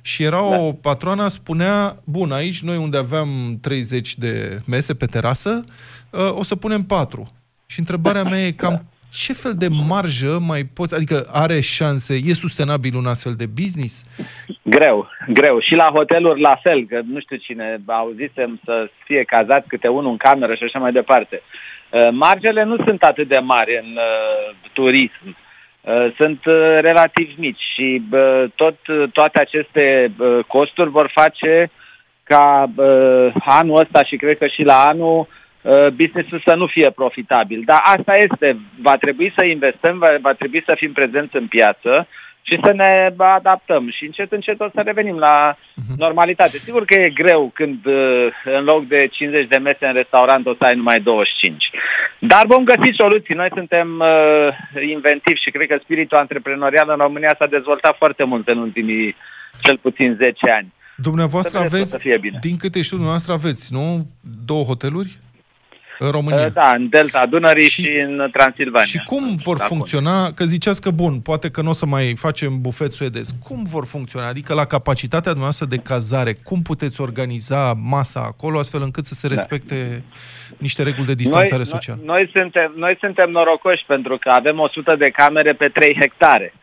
[0.00, 0.56] și era Da.
[0.56, 5.60] o patroana, spunea, bun, aici noi unde aveam 30 de mese pe terasă,
[6.10, 7.32] uh, o să punem 4.
[7.66, 12.32] Și întrebarea mea e cam ce fel de marjă mai poți, adică are șanse, e
[12.32, 13.94] sustenabil un astfel de business?
[14.62, 15.60] Greu, greu.
[15.60, 20.10] Și la hoteluri la fel, că nu știu cine auzisem să fie cazat câte unul
[20.10, 21.42] în cameră și așa mai departe.
[21.90, 25.36] Uh, Margele nu sunt atât de mari în uh, turism.
[25.80, 28.76] Uh, Sunt uh, relativ mici și uh, tot,
[29.12, 31.70] toate aceste uh, costuri vor face
[32.22, 35.26] ca uh, anul ăsta și cred că și la anul uh,
[35.94, 37.62] businessul să nu fie profitabil.
[37.64, 38.56] Dar asta este.
[38.82, 42.08] Va trebui să investăm, va, va trebui să fim prezenți în piață
[42.42, 45.56] și să ne adaptăm și încet, încet o să revenim la
[45.96, 46.56] normalitate.
[46.58, 50.54] Sigur că e greu când uh, în loc de 50 de mese în restaurant o
[50.58, 51.70] să ai numai 25.
[52.18, 53.34] Dar vom găsi soluții.
[53.34, 58.48] Noi suntem uh, inventivi și cred că spiritul antreprenorial în România s-a dezvoltat foarte mult
[58.48, 59.16] în ultimii
[59.60, 60.72] cel puțin 10 ani.
[60.96, 62.38] Dumneavoastră Să vedeți că o aveți, să fie bine.
[62.40, 63.84] din câte știu dumneavoastră aveți, nu?
[64.46, 65.10] Două hoteluri?
[66.04, 66.46] În România.
[66.46, 68.84] Uh, Da, în Delta Dunării și, și în Transilvania.
[68.84, 69.66] Și cum vor Acum.
[69.66, 73.26] funcționa, că ziceați că bun, poate că nu o să mai facem bufet suedez.
[73.46, 74.26] Cum vor funcționa?
[74.28, 79.26] Adică la capacitatea dumneavoastră de cazare, cum puteți organiza masa acolo astfel încât să se
[79.26, 80.02] respecte
[80.58, 82.00] niște reguli de distanțare socială?
[82.04, 86.54] Noi, noi, suntem, noi suntem norocoși pentru că avem 100 de camere pe 3 hectare.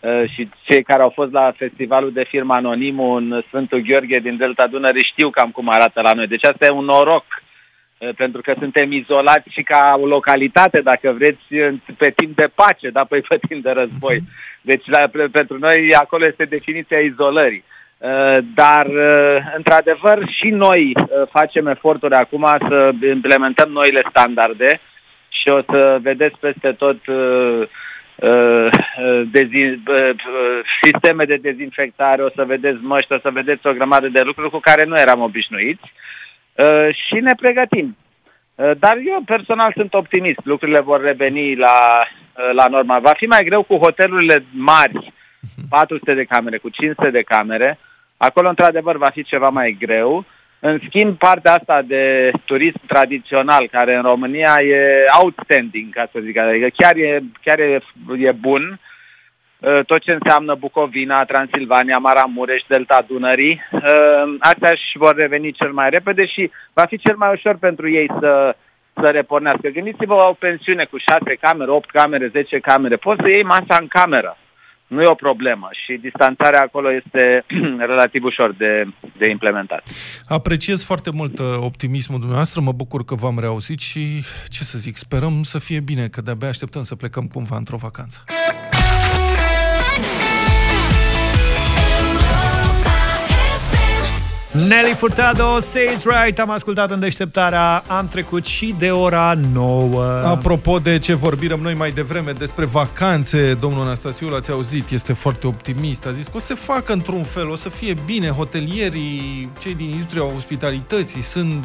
[0.00, 4.36] Uh, și cei care au fost la festivalul de firmă Anonimul în Sfântul Gheorghe din
[4.36, 6.26] Delta Dunării știu cam cum arată la noi.
[6.26, 7.45] Deci asta e un noroc uh,
[8.16, 12.88] pentru că suntem izolați și ca o localitate, dacă vreți, în- pe timp de pace,
[12.90, 14.18] da, pe, pe timp de război.
[14.60, 17.64] Deci la, pe- pentru noi acolo este definiția izolării.
[17.98, 24.80] Uh, Dar, uh, într-adevăr, și noi uh, facem eforturi acum să implementăm noile standarde
[25.28, 27.62] și o să vedeți peste tot uh,
[28.14, 28.68] uh,
[29.32, 34.08] dezi- uh, uh, sisteme de dezinfectare, o să vedeți măști, o să vedeți o grămadă
[34.08, 35.92] de lucruri cu care nu eram obișnuiți
[36.56, 37.96] uh, și ne pregătim.
[38.54, 40.40] Uh, Dar eu personal sunt optimist.
[40.42, 43.00] Lucrurile vor reveni la, uh, la normal.
[43.00, 45.12] Va fi mai greu cu hotelurile mari,
[45.68, 47.78] 400 de camere, cu 500 de camere.
[48.16, 50.24] Acolo, într-adevăr, va fi ceva mai greu.
[50.60, 56.38] În schimb, partea asta de turism tradițional, care în România e outstanding, ca să zic,
[56.38, 57.80] adică chiar e, chiar e,
[58.18, 58.95] e bun, Uh,
[59.60, 63.82] tot ce înseamnă Bucovina, Transilvania, Maramureș, Delta Dunării, uh,
[64.38, 68.08] astea își vor reveni cel mai repede și va fi cel mai ușor pentru ei
[68.20, 68.56] să,
[68.92, 69.68] să repornească.
[69.68, 72.96] Gândiți-vă la o pensiune cu 6 camere, 8 camere, 10 camere.
[72.96, 74.36] Poți să iei masa în cameră.
[74.86, 77.44] Nu e o problemă și distanțarea acolo este
[77.92, 78.84] relativ ușor de,
[79.18, 79.82] de implementat.
[80.28, 84.96] Apreciez foarte mult uh, optimismul dumneavoastră, mă bucur că v-am reauzit și, ce să zic,
[84.96, 88.24] sperăm să fie bine, că de-abia așteptăm să plecăm cumva într-o vacanță.
[94.52, 100.04] Nelly Furtado, Say It Right, am ascultat în deșteptarea, am trecut și de ora 9.
[100.04, 105.46] Apropo de ce vorbim noi mai devreme despre vacanțe, domnul Anastasiu l-ați auzit, este foarte
[105.46, 106.06] optimist.
[106.06, 108.28] A zis că o să se facă într-un fel, o să fie bine.
[108.28, 111.64] Hotelierii, cei din industria ospitalității sunt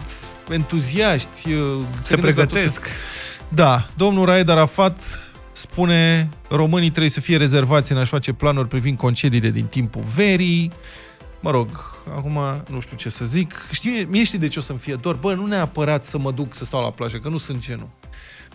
[0.50, 1.52] entuziaști.
[1.54, 1.54] uh,
[2.00, 2.82] Se gândesc la tot pregătesc.
[2.82, 2.92] fel.
[3.48, 5.02] Da, domnul Raed Arafat
[5.52, 10.72] spune românii trebuie să fie rezervați în a-și face planuri privind concediile din timpul verii.
[11.42, 11.70] Mă rog,
[12.16, 12.40] acum
[12.70, 13.68] nu știu ce să zic.
[13.72, 15.16] Știi, mie știi de ce o să-mi fie dor?
[15.16, 17.90] Bă, nu neapărat să mă duc să stau la plajă, că nu sunt genul.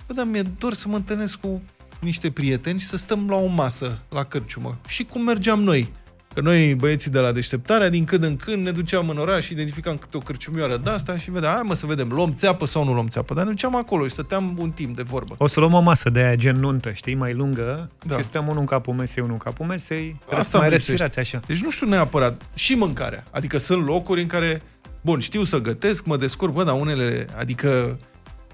[0.07, 1.63] Bă, dar mi-e dor să mă întâlnesc cu
[2.01, 4.79] niște prieteni și să stăm la o masă, la cărciumă.
[4.87, 5.93] Și cum mergeam noi.
[6.37, 9.53] Că noi, băieții de la deșteptarea, din când în când ne duceam în oraș și
[9.53, 12.85] identificam câte o cărciumioară de asta și vedeam, hai mă să vedem, luăm țeapă sau
[12.85, 13.35] nu luăm țeapă.
[13.35, 15.35] Dar ne duceam acolo și stăteam un timp de vorbă.
[15.39, 18.15] O să luăm o masă de aia gen nuntă, știi, mai lungă, Da.
[18.15, 18.17] da.
[18.21, 21.03] și stăm unul în capul mesei, unul în capul mesei, Asta Asta mai îmi lipsește.
[21.05, 21.45] respirați așa.
[21.47, 22.43] Deci nu știu neapărat.
[22.55, 23.25] Și mâncarea.
[23.31, 24.63] Adică sunt locuri în care,
[25.01, 27.99] bun, știu să gătesc, mă descurc, bă, dar unele, adică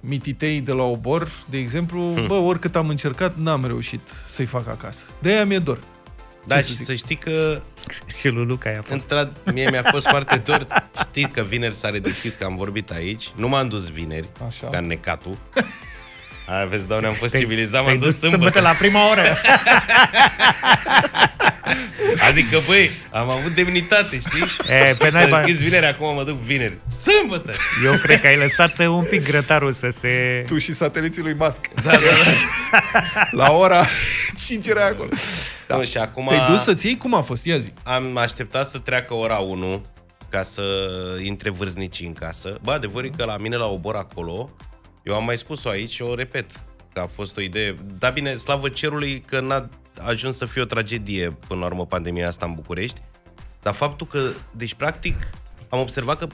[0.01, 2.27] mititei de la obor, de exemplu, Hmm.
[2.27, 5.05] bă, oricât am încercat, n-am reușit să-i fac acasă.
[5.23, 5.79] De aia mi-e dor.
[6.45, 6.87] Da, Ce și să zic?
[6.87, 7.63] să știi că...
[8.19, 8.91] Și lui Luca a fost.
[8.91, 10.67] Într-ad, mie mi-a fost foarte dor.
[11.01, 13.31] Știi că vineri s-a redeschis, că am vorbit aici.
[13.37, 14.67] Nu m-am dus vineri, Așa.
[14.67, 15.39] ca necatul.
[16.47, 18.53] Aia, vezi, doamne, am fost Te-ai- civilizat, te-ai m-am dus dus sâmbătă.
[18.53, 19.23] sâmbătă la prima oră.
[22.29, 24.43] Adică, băi, am avut demnitate, știi?
[24.69, 26.79] E, pe S-a naiba, deschis vineri, acum mă duc vineri.
[27.03, 27.51] Sâmbătă!
[27.85, 30.45] eu cred că ai lăsat un pic grătarul să se...
[30.47, 31.69] Tu și sateliții lui Musk.
[31.83, 33.01] Da, da, da.
[33.45, 33.85] La ora
[34.47, 35.09] 5 era acolo.
[35.67, 35.77] Da.
[35.77, 36.97] Nu, și acum Te-ai dus să-ți iei?
[36.97, 37.45] Cum a fost?
[37.45, 37.73] Ia zi.
[37.83, 39.87] am așteptat să treacă ora 1
[40.29, 40.63] ca să
[41.23, 42.59] intre vârstnicii în casă.
[42.63, 44.51] Bă, adevărul e că la mine la obor acolo,
[45.03, 46.51] eu am mai spus-o aici și o repet,
[46.93, 47.77] că a fost o idee.
[47.99, 49.69] Da, bine, slavă cerului că n-a
[50.01, 53.01] ajuns să fie o tragedie până la urmă pandemia asta în București,
[53.63, 55.17] dar faptul că, deci practic,
[55.69, 56.27] am observat că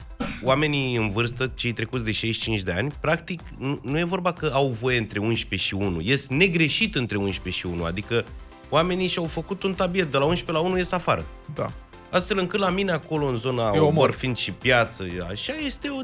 [0.43, 4.49] oamenii în vârstă, cei trecuți de 65 de ani, practic, nu, nu e vorba că
[4.53, 6.01] au voie între 11 și 1.
[6.01, 7.83] Ies negreșit între 11 și 1.
[7.83, 8.25] Adică
[8.69, 10.11] oamenii și-au făcut un tabiet.
[10.11, 11.25] De la 11 la 1 ies afară.
[11.53, 11.71] Da.
[12.11, 13.87] Astfel încât la mine acolo, în zona E e omor.
[13.91, 15.99] omor, fiind și piață, așa este o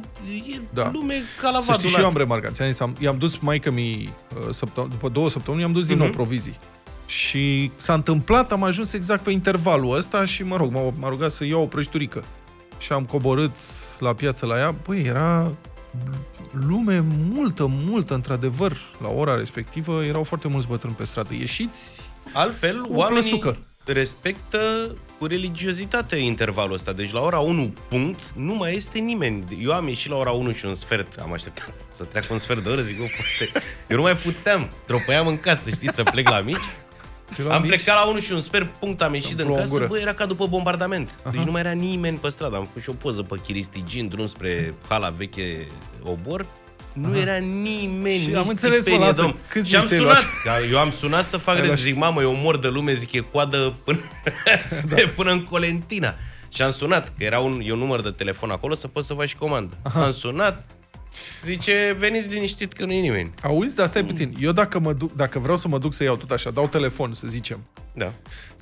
[0.56, 0.82] e Da.
[0.82, 0.89] da.
[0.93, 2.53] lume ca la Să știi, și vadul eu am remarcat.
[2.53, 4.14] Ți-am zis, am, i-am dus maică mi
[4.49, 6.16] săptămâni, după două săptămâni, i-am dus din nou Mhm.
[6.16, 6.60] provizii.
[7.06, 11.32] Și s-a întâmplat, am ajuns exact pe intervalul ăsta și, mă rog, m-a, m-a rugat
[11.32, 12.24] să iau o prăjiturică.
[12.78, 13.51] Și am coborât
[13.99, 14.76] la piață la ea.
[14.88, 15.51] Băi, era
[16.68, 20.03] lume multă, multă, într-adevăr, la ora respectivă.
[20.03, 21.34] Erau foarte mulți bătrâni pe stradă.
[21.34, 22.01] Ieșiți
[22.34, 23.58] Altfel, Cu oamenii plăsucă.
[23.86, 24.60] respectă
[25.20, 26.93] cu religiozitate intervalul ăsta.
[26.93, 29.43] Deci la ora 1 punct nu mai este nimeni.
[29.61, 31.18] Eu am ieșit la ora 1 și un sfert.
[31.22, 33.66] Am așteptat să treacă un sfert de oră, zic, eu, poate.
[33.88, 34.68] Eu nu mai puteam.
[34.86, 36.63] Tropăiam în casă, știi, să plec la mici.
[37.34, 37.70] Și la Am mici?
[37.72, 39.88] plecat la 1 și un sfert punct, am ieșit din plouă în casă, gură.
[39.88, 41.16] bă, era ca după bombardament.
[41.32, 42.55] Deci nu mai era nimeni pe stradă.
[42.55, 45.68] Am făcut și o poză pe Chiristigin, drum spre hala veche
[46.03, 46.45] Obor.
[46.96, 49.38] Nu era nimeni, Și nici am înțeles, mă, țipenie, lasă, domn.
[49.50, 50.26] câți Și am li se-ai sunat.
[50.46, 50.62] luat?
[50.72, 51.70] Eu am sunat să fac Ai rez.
[51.70, 54.00] luat- Zic, mamă, eu mor de lume, zic, e coadă până,
[54.89, 54.96] Da.
[55.16, 56.16] până în Colentina.
[56.54, 59.14] Și am sunat, că era un, e un număr de telefon acolo să poți să
[59.14, 59.78] faci comandă.
[59.96, 60.66] Am sunat,
[61.43, 63.34] zice, veniți liniștit că nu e nimeni.
[63.43, 64.36] Auzi, dar stai puțin.
[64.39, 67.14] Eu dacă, mă duc, dacă vreau să mă duc să iau tot așa, dau telefon,
[67.14, 67.66] să zicem.
[67.93, 68.14] Da.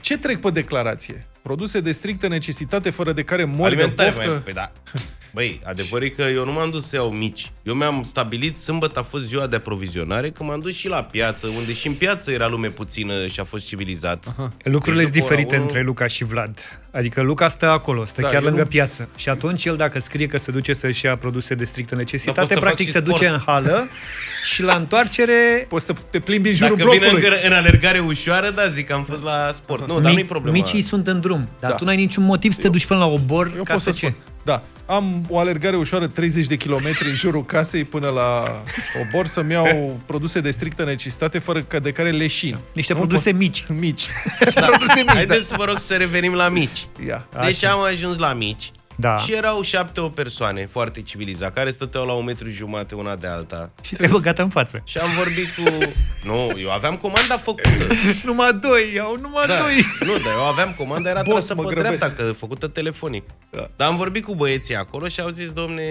[0.02, 1.28] Ce trec pe declarație?
[1.42, 4.32] Produse de strictă necesitate fără de care mor Alimentare, de poftă?
[4.32, 4.72] mai, păi da.
[5.34, 7.52] Băi, adevărul e că eu nu m-am dus să iau mici.
[7.64, 11.48] Eu mi-am stabilit, sâmbătă a fost ziua de aprovizionare, că m-am dus și la piață,
[11.58, 14.26] unde și în piață era lume puțină și a fost civilizat.
[14.64, 16.80] Lucrurile sunt Deci, ora diferite unu- între Luca și Vlad.
[16.92, 19.08] Adică Luca stă acolo, stă Da, chiar eu lângă nu- piață.
[19.16, 22.40] Și atunci el dacă scrie că se duce să-și ia produse de strictă Dar necesitate,
[22.40, 23.12] pot să fac practic și se sport.
[23.20, 23.88] duce în hală
[24.54, 27.30] și la întoarcere Poți să te plimbi în jurul Dacă vine blocului.
[27.30, 29.88] în, în alergare ușoară, da, zic că am fost la sport.
[29.88, 30.58] Nu, dar nu-i problema.
[30.58, 31.48] micii sunt în drum.
[31.60, 31.76] Dar Da.
[31.76, 33.98] tu n-ai niciun motiv să te duci până la obor Eu ca pot să să
[33.98, 34.14] ce?
[34.44, 34.62] Spun.
[34.86, 34.94] Da.
[34.94, 38.62] Am o alergare ușoară 30 de kilometri în jurul casei până la
[39.08, 42.58] obor să-mi iau produse de strictă necesitate fără ca de care leșin.
[42.74, 43.66] Niște Nu produse pot- mici.
[43.80, 44.08] Mici.
[44.68, 45.14] produse mici, da.
[45.14, 46.88] Haideți să vă rog să revenim la mici.
[47.08, 47.28] Ia.
[47.46, 48.72] Deci am ajuns la mici.
[48.96, 49.18] Da.
[49.18, 53.28] Și erau șapte o persoane foarte civilizate, care stăteau la un metru jumate una de
[53.28, 53.72] alta.
[53.82, 54.82] Și te-ai băgat în față.
[54.86, 55.92] Și am vorbit cu...
[56.24, 57.88] Nu, eu aveam comanda făcută.
[58.26, 59.58] numai doi, iau numai Da.
[59.58, 59.86] doi.
[60.00, 61.98] Nu, dar eu aveam comanda, era Boss, trasă mă pe grăbesc.
[61.98, 63.24] dreapta, că făcută telefonic.
[63.50, 63.70] Da.
[63.76, 65.84] Dar am vorbit cu băieții acolo și au zis, domne,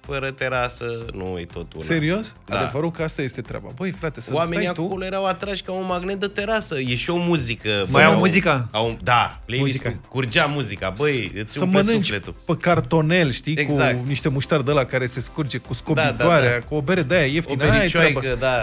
[0.00, 1.84] fără terasă, nu e tot una.
[1.84, 2.34] Serios?
[2.46, 2.58] Da.
[2.60, 3.68] Adevărul că asta este treaba.
[3.76, 4.82] Băi, frate, să Oamenii stai tu...
[4.82, 6.78] acolo erau atrași ca un magnet de terasă.
[6.78, 7.82] E și o muzică.
[7.92, 8.68] Mai au Au- muzica?
[8.70, 9.98] Au, da, playlist Muzica.
[10.08, 10.92] curgea muzica.
[10.96, 12.34] Băi, îți Să umple mănânci sufletul.
[12.44, 13.98] Pe cartonel, știi, Exact.
[13.98, 16.64] cu niște muștar de la care se scurge cu Da, scobitoarea, da, da.
[16.64, 17.62] cu o bere de aia O ieftină.
[17.70, 18.06] Aia e treaba.
[18.08, 18.62] bericioaică, da.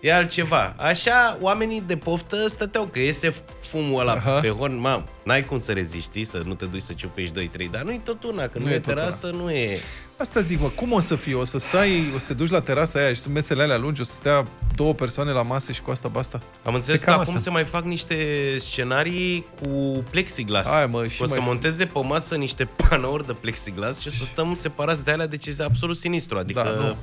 [0.00, 0.74] E altceva.
[0.78, 4.30] Așa, oamenii de poftă stăteau, că iese fumul ăla Aha.
[4.40, 7.70] pe horn, mam, n-ai cum să reziști, știi, să nu te duci să ciupești 2-3,
[7.70, 9.78] dar nu-i tot una, că nu, Nu e e tot terasă, nu e...
[10.22, 11.34] Asta zic, mă, cum o să fie?
[11.34, 14.00] O să stai, o să te duci la terasa aia și sunt mesele alea lungi,
[14.00, 16.40] o să stea două persoane la masă și cu asta basta?
[16.64, 17.44] Am înțeles Pe că cam acum asta.
[17.44, 18.16] se mai fac niște
[18.58, 19.68] scenarii cu
[20.10, 20.66] plexiglas.
[20.66, 24.10] Hai, mă, și o să mai- monteze pe masă niște panouri de plexiglas și o
[24.10, 26.38] să stăm separați de alea, deci este absolut sinistru.
[26.38, 26.96] Adică, Da, nu.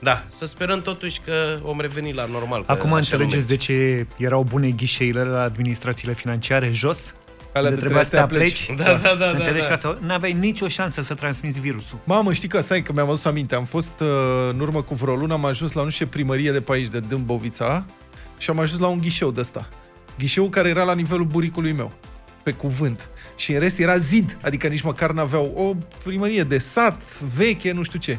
[0.00, 2.64] da, să sperăm totuși că vom reveni la normal.
[2.64, 7.14] că Acum așa înțelegeți nu de ce erau bune ghișeile la administrațiile financiare jos?
[7.52, 8.86] Alea de de trebuia să te trebuia să te apleci?
[8.86, 9.66] Da, da, da, da, Înțelegi da.
[9.66, 11.98] că asta n-aveai nicio șansă să transmiți virusul.
[12.04, 13.54] Mamă, știi că stai, că mi-am adus aminte.
[13.54, 14.08] Am fost uh,
[14.50, 16.88] în urmă cu vreo lună, am ajuns la nu știu ce primărie de pe aici,
[16.88, 17.84] de Dâmbovița,
[18.38, 19.68] și am ajuns la un ghișeu de ăsta.
[20.18, 21.92] Ghișeu care era la nivelul buricului meu,
[22.42, 23.08] pe cuvânt.
[23.36, 25.74] Și în rest era zid, adică nici măcar n-aveau o
[26.04, 27.02] primărie de sat,
[27.36, 28.18] veche, nu știu ce.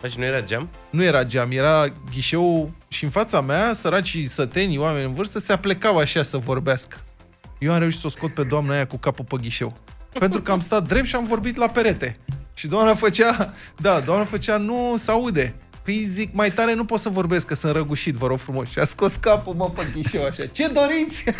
[0.00, 0.68] Faci, nu era geam?
[0.90, 5.52] Nu era geam, era ghișeu și în fața mea, săracii sătenii, oameni în vârstă, se
[5.52, 6.96] aplecau așa să vorbească.
[7.58, 9.76] Eu am reușit să o scot pe doamna aia cu capul pe ghișeu.
[10.12, 12.16] Pentru că am stat drept și am vorbit la perete.
[12.54, 15.54] Și doamna făcea, da, doamna făcea, nu se aude.
[15.82, 18.68] Păi zic, mai tare nu pot să vorbesc, că sunt răgușit, vă rog frumos.
[18.68, 20.46] Și a scos capul, mă, pe ghișeu așa.
[20.46, 21.24] Ce doriți?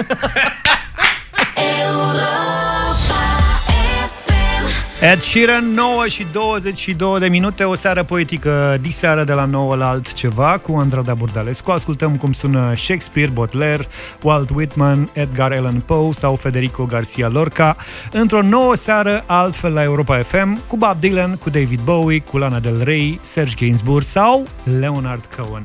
[5.00, 9.88] Ed Sheeran, 9 și 22 de minute, o seară poetică diseară de la 9 la
[9.88, 11.70] altceva cu Andrada Burdalescu.
[11.70, 13.86] Ascultăm cum sună Shakespeare, Baudelaire,
[14.22, 17.76] Walt Whitman, Edgar Allan Poe sau Federico Garcia Lorca
[18.12, 22.60] într-o nouă seară altfel la Europa FM cu Bob Dylan, cu David Bowie, cu Lana
[22.60, 24.46] Del Rey, Serge Gainsbourg sau
[24.78, 25.64] Leonard Cohen.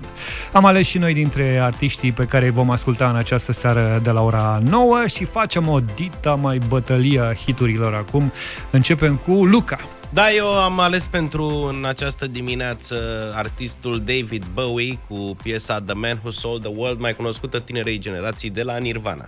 [0.51, 4.11] Am ales și noi dintre artiștii pe care îi vom asculta în această seară de
[4.11, 8.31] la ora 9 și facem o dita mai bătălia hiturilor acum.
[8.69, 9.79] Începem cu Luca.
[10.09, 12.95] Da, eu am ales pentru în această dimineață
[13.35, 18.49] artistul David Bowie cu piesa The Man Who Sold the World, mai cunoscută tinerei generații
[18.49, 19.27] de la Nirvana.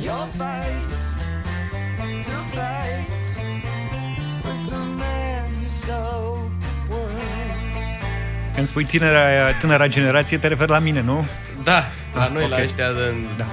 [0.00, 1.24] Your face
[2.28, 3.16] to face
[4.44, 8.54] with the man who sold the world.
[8.54, 11.26] Când spui tinera, tânăra generație, te referi la mine, nu?
[11.62, 12.50] Da, la Ah, noi, ok.
[12.50, 13.46] la ăștia de Da.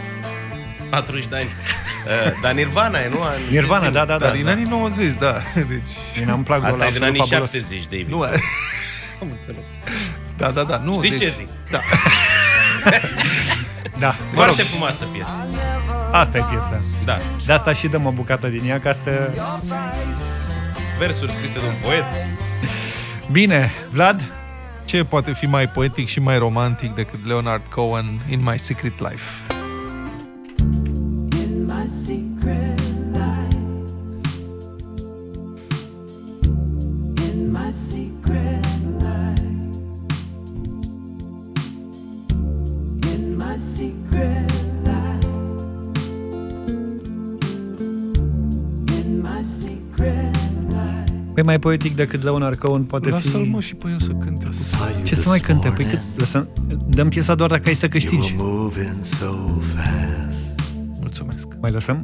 [0.92, 1.46] 40 de ani.
[1.46, 3.18] Uh, Dar Nirvana e, nu?
[3.50, 4.26] Nirvana, da, da, da.
[4.26, 5.42] Dar din anii 90, da.
[5.70, 5.90] Deci...
[6.24, 7.52] Mie îmi plac Asta e din anii fabulos.
[7.52, 8.08] 70, David.
[8.08, 8.22] Nu,
[9.22, 9.66] am înțeles.
[10.38, 10.82] Da, da, da.
[10.86, 11.48] Nu, Știi deci, ce zic?
[11.70, 11.80] Da.
[14.00, 15.48] Da, mă rog, Foarte frumoasă piesă.
[16.12, 16.80] asta e piesa.
[17.06, 17.18] Da.
[17.46, 19.32] De asta și dăm o bucată din ea ca să...
[21.00, 22.04] Versuri scrise de un poet.
[23.32, 24.32] Bine, Vlad?
[24.86, 29.61] Ce poate fi mai poetic și mai romantic decât Leonard Cohen in My Secret Life?
[51.34, 53.50] Păi mai poetic decât Leonard Cohen poate Lasă-l fi...
[53.50, 54.50] mă și pe el să cânte.
[55.04, 55.70] Ce să mai cânte?
[55.70, 56.00] Păi cât...
[56.16, 56.48] Lăsăm...
[56.90, 58.36] Dăm piesa doar dacă ai să câștigi.
[61.00, 61.51] Mulțumesc.
[61.62, 62.02] Mai lăsăm?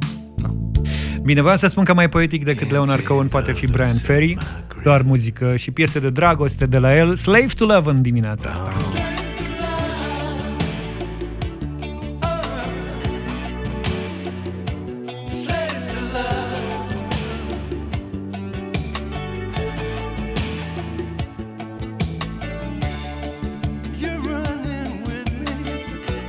[1.22, 4.38] Bine, voiam să spun că mai poetic decât Leonard Cohen poate fi Brian Ferry.
[4.84, 7.14] Doar muzică și piese de dragoste de la el.
[7.14, 8.72] Slave to Love în dimineața asta.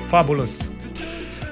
[0.07, 0.69] Fabulos.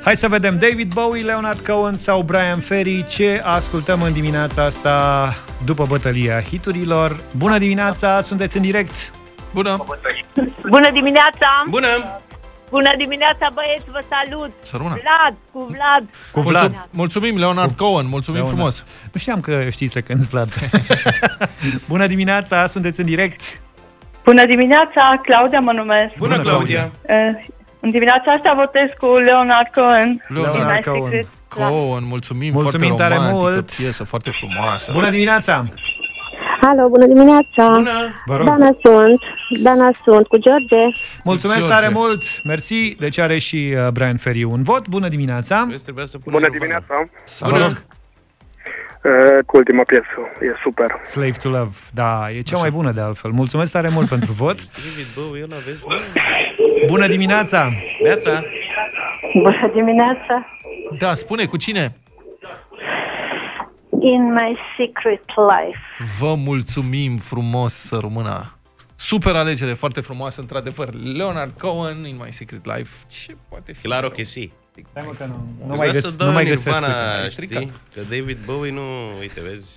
[0.08, 5.36] Hai să vedem David Bowie, Leonard Cohen sau Brian Ferry ce ascultăm în dimineața asta
[5.66, 7.20] după bătălia hiturilor.
[7.38, 9.12] Bună dimineața, sunteți în direct.
[9.53, 9.84] Bună.
[10.70, 11.64] Bună dimineața!
[11.70, 11.88] Bună!
[12.70, 14.51] Bună dimineața, băieți, vă salut!
[14.64, 14.95] Să rămână.
[14.95, 16.10] Vlad, cu Vlad!
[16.32, 16.88] Cu Vlad.
[16.89, 18.58] Mulțumim, Leonard Cohen, mulțumim Leonard.
[18.58, 18.84] frumos.
[19.14, 20.49] Nu știam că știți să cânti, Vlad.
[21.93, 23.60] Bună dimineața, sunteți în direct.
[24.24, 26.16] Bună dimineața, Claudia mă numesc.
[26.18, 26.91] Bună, Bună, Claudia!
[27.88, 30.09] Uh, în dimineața asta votez cu Leonard Cohen.
[30.27, 31.01] Leonard din My Cohen.
[31.03, 31.27] Secret.
[31.47, 33.71] Cohen, mulțumim, Mulțumim foarte tare romantică, mult.
[33.71, 34.91] piesă foarte frumoasă.
[34.93, 35.65] Bună dimineața!
[36.61, 37.65] Alo, bună dimineața!
[37.73, 37.99] Bună!
[38.25, 38.45] Vă rog.
[38.45, 39.19] Dana sunt,
[39.63, 40.83] Dana sunt, cu George.
[41.23, 41.73] Mulțumesc George.
[41.75, 42.23] tare mult!
[42.43, 44.88] Mersi, deci are și uh, Brian Ferry un vot.
[44.88, 45.65] Bună dimineața!
[45.69, 46.81] Vezi, trebuia să punem Bună Nirvana.
[46.85, 47.09] dimineața!
[47.39, 47.83] Vă rog.
[49.08, 50.99] Uh, cu ultima piesă, e super.
[51.01, 53.32] Slave to Love, da, e cea mai bună de altfel.
[53.32, 54.58] Mulțumesc tare mult pentru vot.
[54.86, 55.86] David Bowie, ăla, vezi?
[56.86, 57.72] Bună dimineața!
[58.03, 58.43] Neața!
[59.34, 60.45] Bună dimineața!
[60.97, 61.95] Da, spune, cu cine?
[63.99, 65.80] In my secret life.
[66.20, 68.58] Vă mulțumim frumos să rămână.
[68.95, 70.88] Super alegere, foarte frumoasă, într-adevăr.
[71.18, 72.97] Leonard Cohen, In My Secret Life.
[73.10, 73.82] Ce poate fi?
[73.88, 74.51] Claro că si.
[74.91, 76.65] Stai mă că nu, nu Vreau mai, să găs- dau nu mai găsesc.
[76.65, 77.19] Nirvana, uite.
[77.19, 77.61] Ai stricat.
[77.61, 77.73] știi?
[77.93, 78.82] Că David Bowie nu...
[79.19, 79.71] Uite, vezi?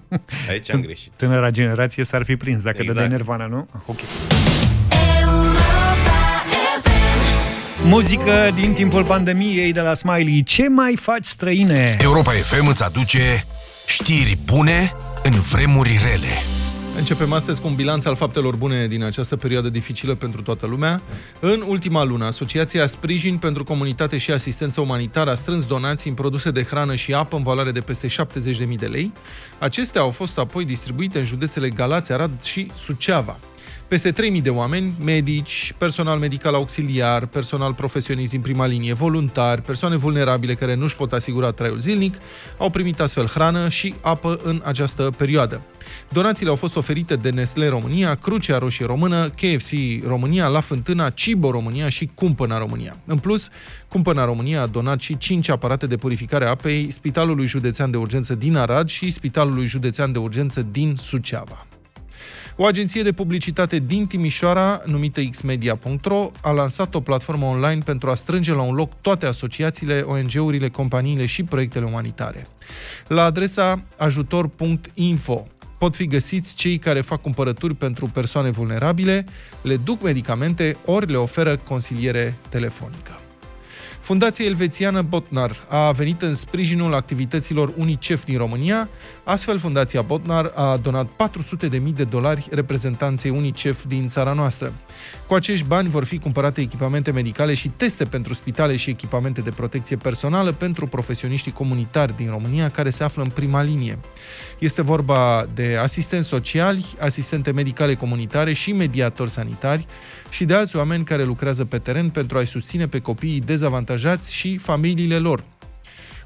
[0.50, 1.12] Aici am greșit.
[1.16, 2.98] Tânăra generație s-ar fi prins dacă Exact.
[2.98, 3.68] dădeai Nirvana, nu?
[3.86, 3.98] Ok.
[7.84, 10.42] Muzică din timpul pandemiei de la Smiley.
[10.42, 11.96] Ce mai faci străine?
[12.00, 13.44] Europa FM îți aduce
[13.86, 14.92] știri bune
[15.22, 16.28] în vremuri rele.
[16.96, 21.02] Începem astăzi cu un bilanț al faptelor bune din această perioadă dificilă pentru toată lumea.
[21.40, 26.50] În ultima lună, Asociația Sprijin pentru Comunitate și Asistență Umanitară a strâns donații în produse
[26.50, 29.12] de hrană și apă în valoare de peste 70.000 de lei.
[29.58, 33.38] Acestea au fost apoi distribuite în județele Galați, Arad și Suceava.
[33.88, 39.96] Peste 3.000 de oameni, medici, personal medical auxiliar, personal profesionist din prima linie, voluntari, persoane
[39.96, 42.14] vulnerabile care nu își pot asigura traiul zilnic,
[42.58, 45.66] au primit astfel hrană și apă în această perioadă.
[46.08, 49.72] Donațiile au fost oferite de Nestle România, Crucea Roșie Română, KFC
[50.06, 52.96] România, La Fântâna, Cibo România și Cumpăna România.
[53.04, 53.48] În plus,
[53.88, 58.34] Cumpăna România a donat și 5 aparate de purificare a apei Spitalului Județean de Urgență
[58.34, 61.66] din Arad și Spitalului Județean de Urgență din Suceava.
[62.58, 68.14] O agenție de publicitate din Timișoara, numită xmedia.ro, a lansat o platformă online pentru a
[68.14, 72.46] strânge la un loc toate asociațiile, ONG-urile, companiile și proiectele umanitare.
[73.08, 75.46] La adresa ajutor.info
[75.78, 79.24] pot fi găsiți cei care fac cumpărături pentru persoane vulnerabile,
[79.62, 83.20] le duc medicamente ori le oferă consiliere telefonică.
[84.06, 88.88] Fundația elvețiană Botnar a venit în sprijinul activităților UNICEF din România.
[89.24, 94.72] Astfel, Fundația Botnar a donat 400.000 de dolari reprezentanței UNICEF din țara noastră.
[95.26, 99.50] Cu acești bani vor fi cumpărate echipamente medicale și teste pentru spitale și echipamente de
[99.50, 103.98] protecție personală pentru profesioniștii comunitari din România care se află în prima linie.
[104.58, 109.86] Este vorba de asistenți sociali, asistente medicale comunitare și mediatori sanitari
[110.30, 114.56] și de alți oameni care lucrează pe teren pentru a-i susține pe copiii dezavantajați și
[114.56, 115.44] familiile lor.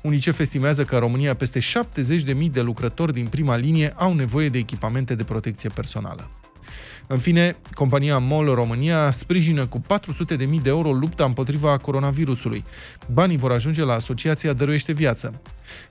[0.03, 4.59] UNICEF estimează că în România peste 70.000 de lucrători din prima linie au nevoie de
[4.59, 6.40] echipamente de protecție personală.
[7.13, 12.65] În fine, compania MOL România sprijină cu 400.000 de euro lupta împotriva coronavirusului.
[13.13, 15.41] Banii vor ajunge la Asociația Dăruiește Viață.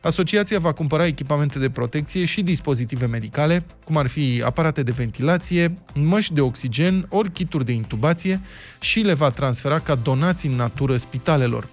[0.01, 5.77] Asociația va cumpăra echipamente de protecție și dispozitive medicale, cum ar fi aparate de ventilație,
[5.93, 8.41] măști de oxigen ori kituri de intubație
[8.79, 11.67] și le va transfera ca donații în natură spitalelor.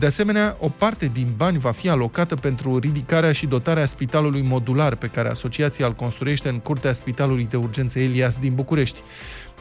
[0.00, 4.94] De asemenea, o parte din bani va fi alocată pentru ridicarea și dotarea spitalului modular
[4.94, 9.00] pe care asociația îl construiește în curtea Spitalului de Urgență Elias din București.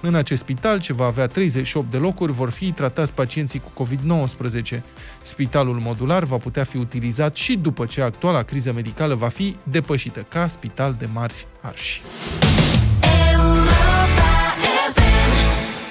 [0.01, 4.81] În acest spital, ce va avea 38 de locuri, vor fi tratați pacienții cu COVID-19.
[5.21, 10.25] Spitalul modular va putea fi utilizat și după ce actuala criză medicală va fi depășită
[10.29, 12.01] ca spital de mari arși.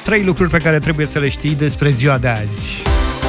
[0.04, 2.82] Trei lucruri pe care trebuie să le știi despre ziua de azi.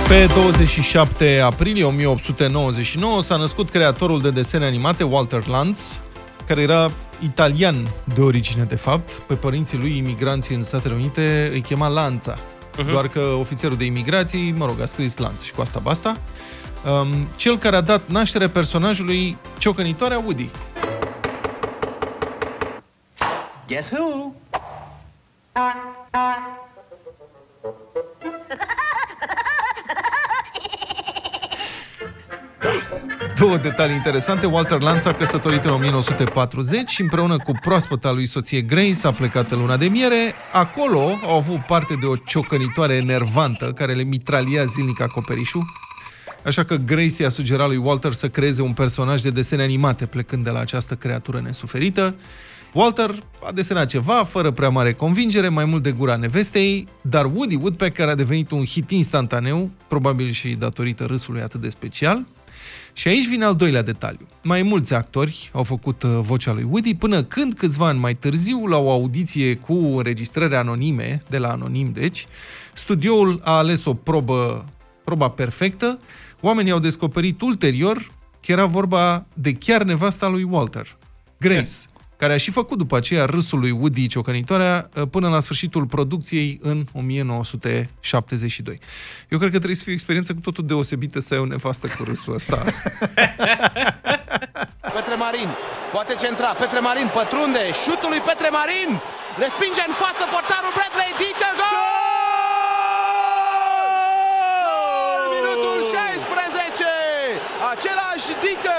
[0.10, 6.02] Pe 27 aprilie 1899 s-a născut creatorul de desene animate Walter Lantz,
[6.48, 6.92] care era
[7.24, 7.76] italian
[8.14, 9.12] de origine, de fapt.
[9.12, 12.36] Pe părinții lui, imigranții în Statele Unite, îi chema Lanța.
[12.78, 12.92] Mhm.
[12.92, 16.18] Doar că ofițerul de imigrații, mă rog, a scris Lanț și cu asta basta.
[17.02, 20.50] Um, cel care a dat naștere personajului ciocănitoarea Woody.
[23.68, 24.34] Guess who?
[33.40, 34.46] Două detalii interesante.
[34.46, 39.52] Walter Lance a căsătorit în 1940 și împreună cu proaspăta lui soție Grace a plecat
[39.52, 40.34] în luna de miere.
[40.52, 45.66] Acolo au avut parte de o ciocănitoare enervantă care le mitralia zilnic acoperișul.
[46.46, 50.44] Așa că Grace i-a sugerat lui Walter să creeze un personaj de desene animate plecând
[50.44, 52.16] de la această creatură nesuferită.
[52.74, 53.16] Walter
[53.46, 58.08] a desenat ceva, fără prea mare convingere, mai mult de gura nevestei, dar Woody Woodpecker
[58.08, 62.26] a devenit un hit instantaneu, probabil și datorită râsului atât de special.
[63.00, 64.28] Și aici vine al doilea detaliu.
[64.44, 68.66] Mai mulți actori au făcut uh, vocea lui Woody până când, câțiva ani mai târziu,
[68.66, 72.26] la o audiție cu înregistrări anonime, de la Anonim, deci,
[72.74, 74.66] studioul a ales o probă,
[75.04, 76.00] proba perfectă.
[76.42, 78.12] Oamenii au descoperit ulterior
[78.46, 80.98] că era vorba de chiar nevasta lui Walter,
[81.40, 81.72] Grace,
[82.22, 86.60] care a și făcut după aceea râsul lui Woody ciocănitoarea uh, până la sfârșitul producției
[86.62, 88.78] în 1972.
[89.30, 91.88] Eu cred că trebuie să fie o experiență cu totul deosebită să ai o nevastă
[91.88, 92.58] cu râsul ăsta.
[94.96, 95.50] Petre Marin,
[95.96, 98.90] poate centra, Petre Marin pătrunde, șutul lui Petre Marin,
[99.44, 101.78] respinge în față portarul Bradley Dică, gol!
[105.36, 106.90] Minutul 16,
[107.74, 108.76] același Dică.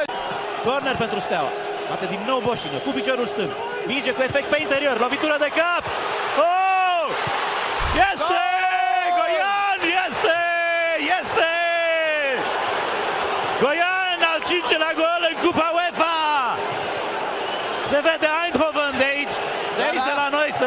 [0.64, 1.52] Corner pentru Steaua.
[1.90, 3.52] Bate din nou Boștină, cu piciorul stâng.
[3.90, 5.84] Minge cu efect pe interior, lovitură de cap.
[6.46, 7.06] Oh!
[8.10, 8.44] Este!
[9.18, 9.80] Goian!
[10.06, 10.38] Este!
[11.18, 11.52] Este!
[13.62, 16.18] Goian, al cincelea gol în Cupa UEFA!
[17.90, 19.36] Se vede Eindhoven de aici,
[19.76, 20.66] de aici de la noi, se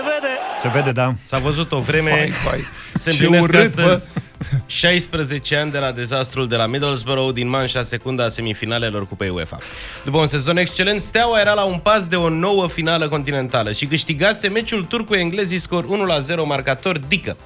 [0.74, 0.86] vede.
[0.86, 1.14] Se vede, da.
[1.26, 2.10] S-a văzut o vreme.
[2.10, 2.60] Vai, vai.
[2.94, 3.82] Se Ce împlinesc urât, bă.
[3.82, 4.14] astăzi
[4.66, 9.58] 16 ani de la dezastrul de la Middlesbrough din manșa secundă a semifinalelor Cupei UEFA.
[10.04, 13.86] După un sezon excelent, Steaua era la un pas de o nouă finală continentală și
[13.86, 15.90] câștigase meciul tur cu englezii scor 1-0
[16.46, 17.38] marcator Dică.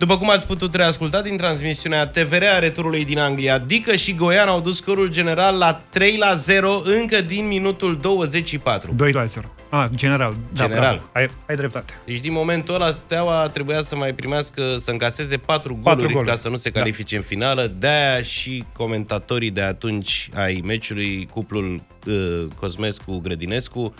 [0.00, 4.48] După cum ați putut reasculta din transmisiunea TVR a returului din Anglia, Dică și Goian
[4.48, 8.92] au dus scorul general la 3 la 0 încă din minutul 24.
[8.96, 9.48] 2 la 0.
[9.68, 10.36] Ah, general.
[10.52, 10.80] Da, General.
[10.94, 11.10] bravo.
[11.12, 11.92] Ai, ai dreptate.
[12.04, 16.28] Deci din momentul ăla Steaua trebuia să mai primească, să încaseze 4 goluri, Patru goluri.
[16.30, 17.72] ca să nu se califice în finală.
[17.78, 23.94] De-aia și comentatorii de atunci ai meciului, cuplul uh, Cosmescu-Grădinescu,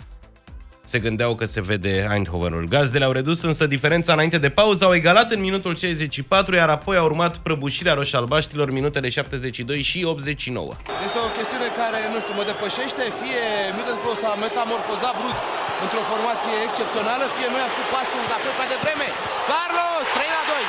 [0.83, 2.65] se gândeau că se vede Eindhovenul.
[2.73, 6.95] Gazdele au redus însă diferența înainte de pauză, au egalat în minutul 64, iar apoi
[6.97, 10.73] a urmat prăbușirea roșalbaștilor minutele 72 și 89.
[11.05, 13.43] Este o chestiune care, nu știu, mă depășește, fie
[13.77, 15.43] Middlesbrough s-a metamorfozat brusc
[15.83, 19.07] într-o formație excepțională, fie noi am făcut pasul rapid prea devreme.
[19.51, 20.65] Carlos, 3 la 2.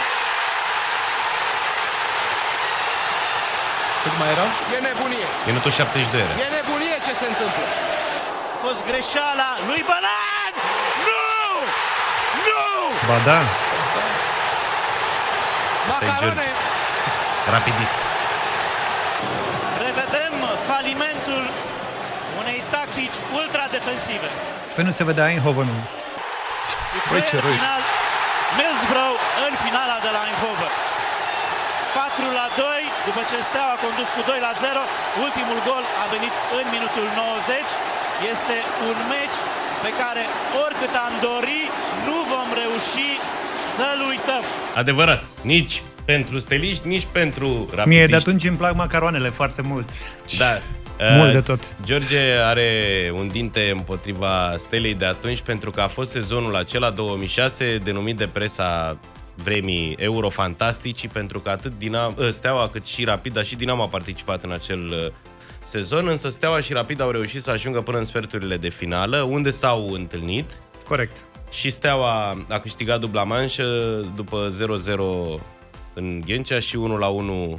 [4.04, 4.46] Cât mai era?
[4.76, 5.26] E nebunie.
[5.50, 6.32] Minutul 72 era.
[6.44, 7.64] E nebunie ce se întâmplă.
[8.62, 10.52] A fost greșeala lui Bălan!
[11.08, 11.24] Nu!
[12.46, 12.64] Nu!
[13.08, 13.40] Ba da.
[15.90, 16.48] Macarone!
[17.56, 17.94] Rapidist.
[19.84, 20.34] Revedem
[20.70, 21.44] falimentul
[22.40, 24.28] unei tactici ultra-defensive.
[24.74, 25.80] Păi nu se vedea Eindhovenul.
[27.10, 27.58] Băi, ce răi.
[27.60, 27.82] final,
[28.58, 30.72] Middlesbrough în finala de la Eindhoven.
[31.94, 34.82] 4 la 2, după ce Steaua a condus cu 2 la 0,
[35.26, 37.91] ultimul gol a venit în minutul 90.
[38.30, 38.56] Este
[38.88, 39.38] un meci
[39.84, 40.22] pe care
[40.64, 41.62] oricât am dori,
[42.08, 43.10] nu vom reuși
[43.76, 44.42] să-l uităm.
[44.74, 45.24] Adevărat.
[45.42, 47.88] Nici pentru steliști, nici pentru rapidiști.
[47.88, 49.88] Mie de atunci îmi plac macaroanele foarte mult.
[50.38, 50.52] Da.
[51.16, 51.74] Mult Uh, de tot.
[51.84, 52.70] George are
[53.14, 58.26] un dinte împotriva stelei de atunci pentru că a fost sezonul acela 2006 denumit de
[58.26, 58.98] presa
[59.34, 63.88] vremii Eurofantasticii pentru că atât Dinam, uh, Steaua cât și Rapid, dar și Dinamo a
[63.88, 65.12] participat în acel uh,
[65.62, 69.50] sezon, însă Steaua și Rapid au reușit să ajungă până în sferturile de finală, unde
[69.50, 70.58] s-au întâlnit.
[70.84, 71.24] Corect.
[71.50, 73.64] Și Steaua a câștigat dubla manșă
[74.16, 74.46] după
[75.36, 75.40] 0-0
[75.94, 76.80] în Ghencea și 1-1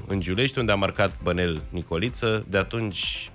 [0.07, 2.45] în Giulești, unde a marcat Bănel Nicoliță.
[2.49, 3.29] De atunci,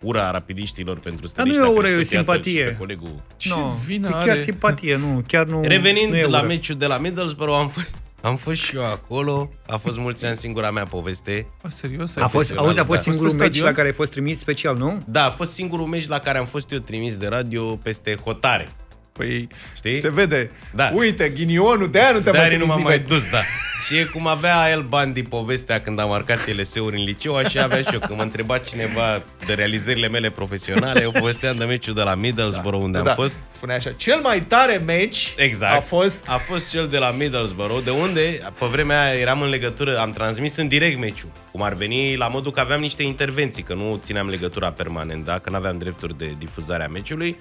[0.00, 2.42] ura rapidiștilor pentru Dar nu steliști e a o ură, e o crescut, iată, și
[2.42, 2.64] simpatie.
[2.64, 3.22] pe Colegul.
[3.44, 4.40] Nu, vină e chiar are?
[4.40, 6.46] simpatie, nu, chiar nu Revenind nu e la ură.
[6.46, 9.50] meciul de la Middlesbrough, am fost, am fost și eu acolo.
[9.66, 11.46] A fost mulți ani singura mea poveste.
[11.62, 12.16] A, serios?
[12.16, 13.10] A fost, auzi, a fost Da.
[13.10, 15.02] singurul meci la care ai fost trimis special, nu?
[15.06, 18.72] Da, a fost singurul meci la care am fost eu trimis de radio peste hotare.
[19.16, 19.46] Păi,
[19.76, 19.94] Știi?
[20.00, 20.50] se vede.
[20.74, 20.90] Da.
[20.94, 23.08] Uite, ghinionul, de aia nu te De mai aia nu trimis m-am mai nimeni.
[23.08, 23.38] dus, da.
[23.86, 27.80] Și e cum avea el Bandi povestea când a marcat LSE-uri în liceu, așa avea
[27.80, 27.98] și eu.
[27.98, 32.82] Când mă întreba cineva de realizările mele profesionale, eu povesteam de meciul de la Middlesbrough,
[32.84, 33.08] unde Da.
[33.10, 33.36] am fost.
[33.46, 35.76] Spune așa, cel mai tare meci Exact.
[35.76, 36.24] a fost...
[36.28, 40.12] A fost cel de la Middlesbrough, de unde, pe vremea aia, eram în legătură, am
[40.12, 41.30] transmis în direct meciul.
[41.52, 45.38] Cum ar veni la modul că aveam niște intervenții, că nu țineam legătura permanent, da?
[45.38, 47.36] că nu aveam drepturi de difuzare a meciului.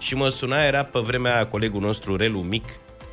[0.00, 2.64] Și mă suna, era pe vremea aia colegul nostru, Relu Mic,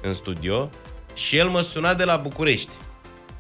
[0.02, 0.70] în studio,
[1.14, 2.72] și el mă suna de la București.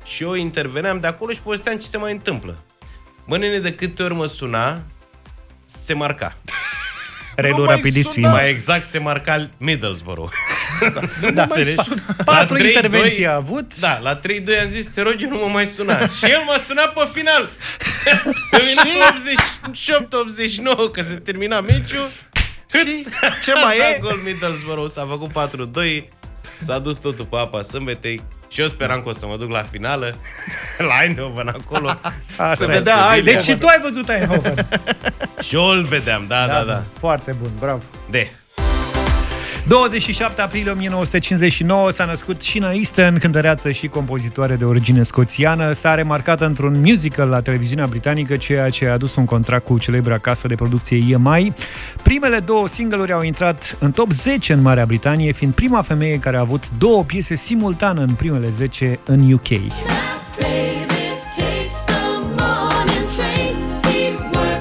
[0.05, 2.57] Și eu interveneam de acolo și povesteam ce se mai întâmplă.
[3.27, 4.81] Bă, nene, de câte ori mă suna,
[5.65, 6.35] se marca.
[7.35, 8.31] Relu rapidist fiind.
[8.31, 10.31] Mai exact se marca Middlesbrough.
[11.33, 11.43] Da.
[11.43, 11.75] Înțelegi?
[12.25, 13.79] Patru La 3-2 intervenții a avut.
[13.79, 14.21] Da, la 3-2
[14.63, 16.07] am zis, te rog, eu nu mă mai suna.
[16.17, 17.49] și el m-a sunat pe final.
[18.51, 22.07] Pe minutul 88-89, că se termina meciul.
[22.69, 23.07] Și
[23.43, 23.99] ce mai e?
[23.99, 26.03] Gol Middlesbrough, s-a făcut 4-2,
[26.59, 28.23] s-a dus totul pe apa sâmbetei.
[28.49, 30.15] Și eu speram că o să mă duc la finală,
[30.89, 31.89] la Eindhoven acolo.
[32.37, 32.67] Asta Să e.
[32.67, 33.23] vedea Eindhoven.
[33.23, 34.67] Deci și tu ai văzut Eindhoven.
[35.41, 36.83] Și eu îl vedeam, da, da, da.
[36.99, 37.81] Foarte bun, bravo.
[38.09, 38.31] De.
[39.67, 45.71] 27 aprilie 1959 s-a născut Sheena Easton, cântăreață și compozitoare de origine scoțiană.
[45.71, 50.17] S-a remarcat într-un musical la televiziunea britanică, ceea ce a adus un contract cu celebra
[50.17, 51.53] casă de producție EMI.
[52.03, 56.37] Primele două single-uri au intrat în top 10 în Marea Britanie, fiind prima femeie care
[56.37, 59.47] a avut două piese simultan în primele 10 în UK.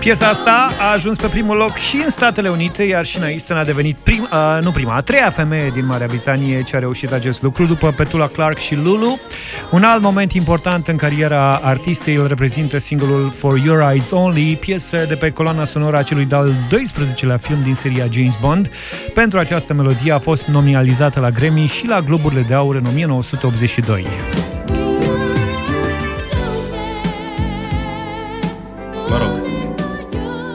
[0.07, 3.65] Piesa asta a ajuns pe primul loc și în Statele Unite, iar Sheena Easton a
[3.65, 7.43] devenit prim, uh, nu prima, a treia femeie din Marea Britanie ce a reușit acest
[7.43, 9.19] lucru după Petula Clark și Lulu.
[9.71, 15.05] Un alt moment important în cariera artistei îl reprezintă singurul For Your Eyes Only, piesă
[15.09, 18.71] de pe coloana sonoră a celui de-al 12-lea film din seria James Bond.
[19.15, 24.07] Pentru această melodie a fost nominalizată la Grammy și la Globurile de Aur în 1982.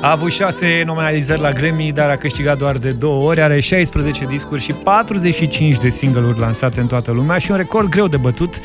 [0.01, 4.25] A avut 6 nominalizări la Grammy, dar a câștigat doar de două ori, are 16
[4.25, 8.59] discuri și 45 de single-uri lansate în toată lumea și un record greu de bătut,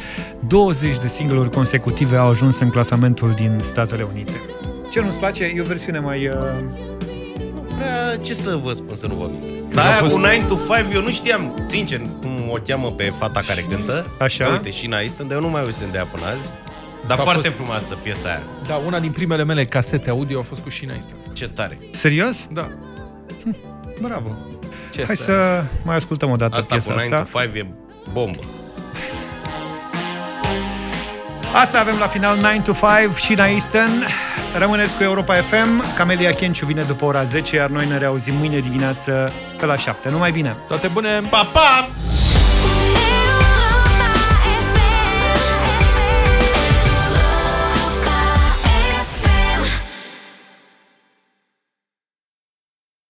[0.47, 4.41] 20 de single-uri consecutive au ajuns în clasamentul din Statele Unite.
[4.91, 5.45] Ce nu-ți place?
[5.45, 6.27] E o versiune mai...
[6.29, 6.35] Uh...
[7.77, 9.43] Prea, ce să vă spun să nu vă mint?
[9.71, 12.57] Că a Dar aia fost- cu 9 to 5 eu nu știam, sincer, cum o
[12.67, 14.07] cheamă pe fata care cântă.
[14.19, 14.45] Așa?
[14.45, 16.51] Că, uite, și Easton, dar eu nu mai auzisem de ea până azi.
[17.07, 18.43] Dar S-a foarte fost- frumoasă piesa aia.
[18.67, 21.19] Da, una din primele mele casete audio a fost cu Sheena Easton.
[21.33, 21.79] Ce tare.
[21.93, 22.47] Serios?
[22.51, 22.69] Da.
[24.01, 24.37] Bravo.
[24.93, 27.39] Ce Hai să mai ascultăm o dată Asta piesa cu 9 asta.
[27.39, 27.67] to 5 e
[28.13, 28.39] bombă.
[31.55, 34.07] Asta avem la final 9 to 5 și Easton.
[34.59, 35.95] Rămâneți cu Europa FM.
[35.97, 40.09] Camelia Kenciu vine după ora 10, iar noi ne reauzim mâine dimineață pe la 7.
[40.11, 40.57] Numai bine!
[40.69, 41.09] Toate bune!
[41.31, 41.89] Pa, pa!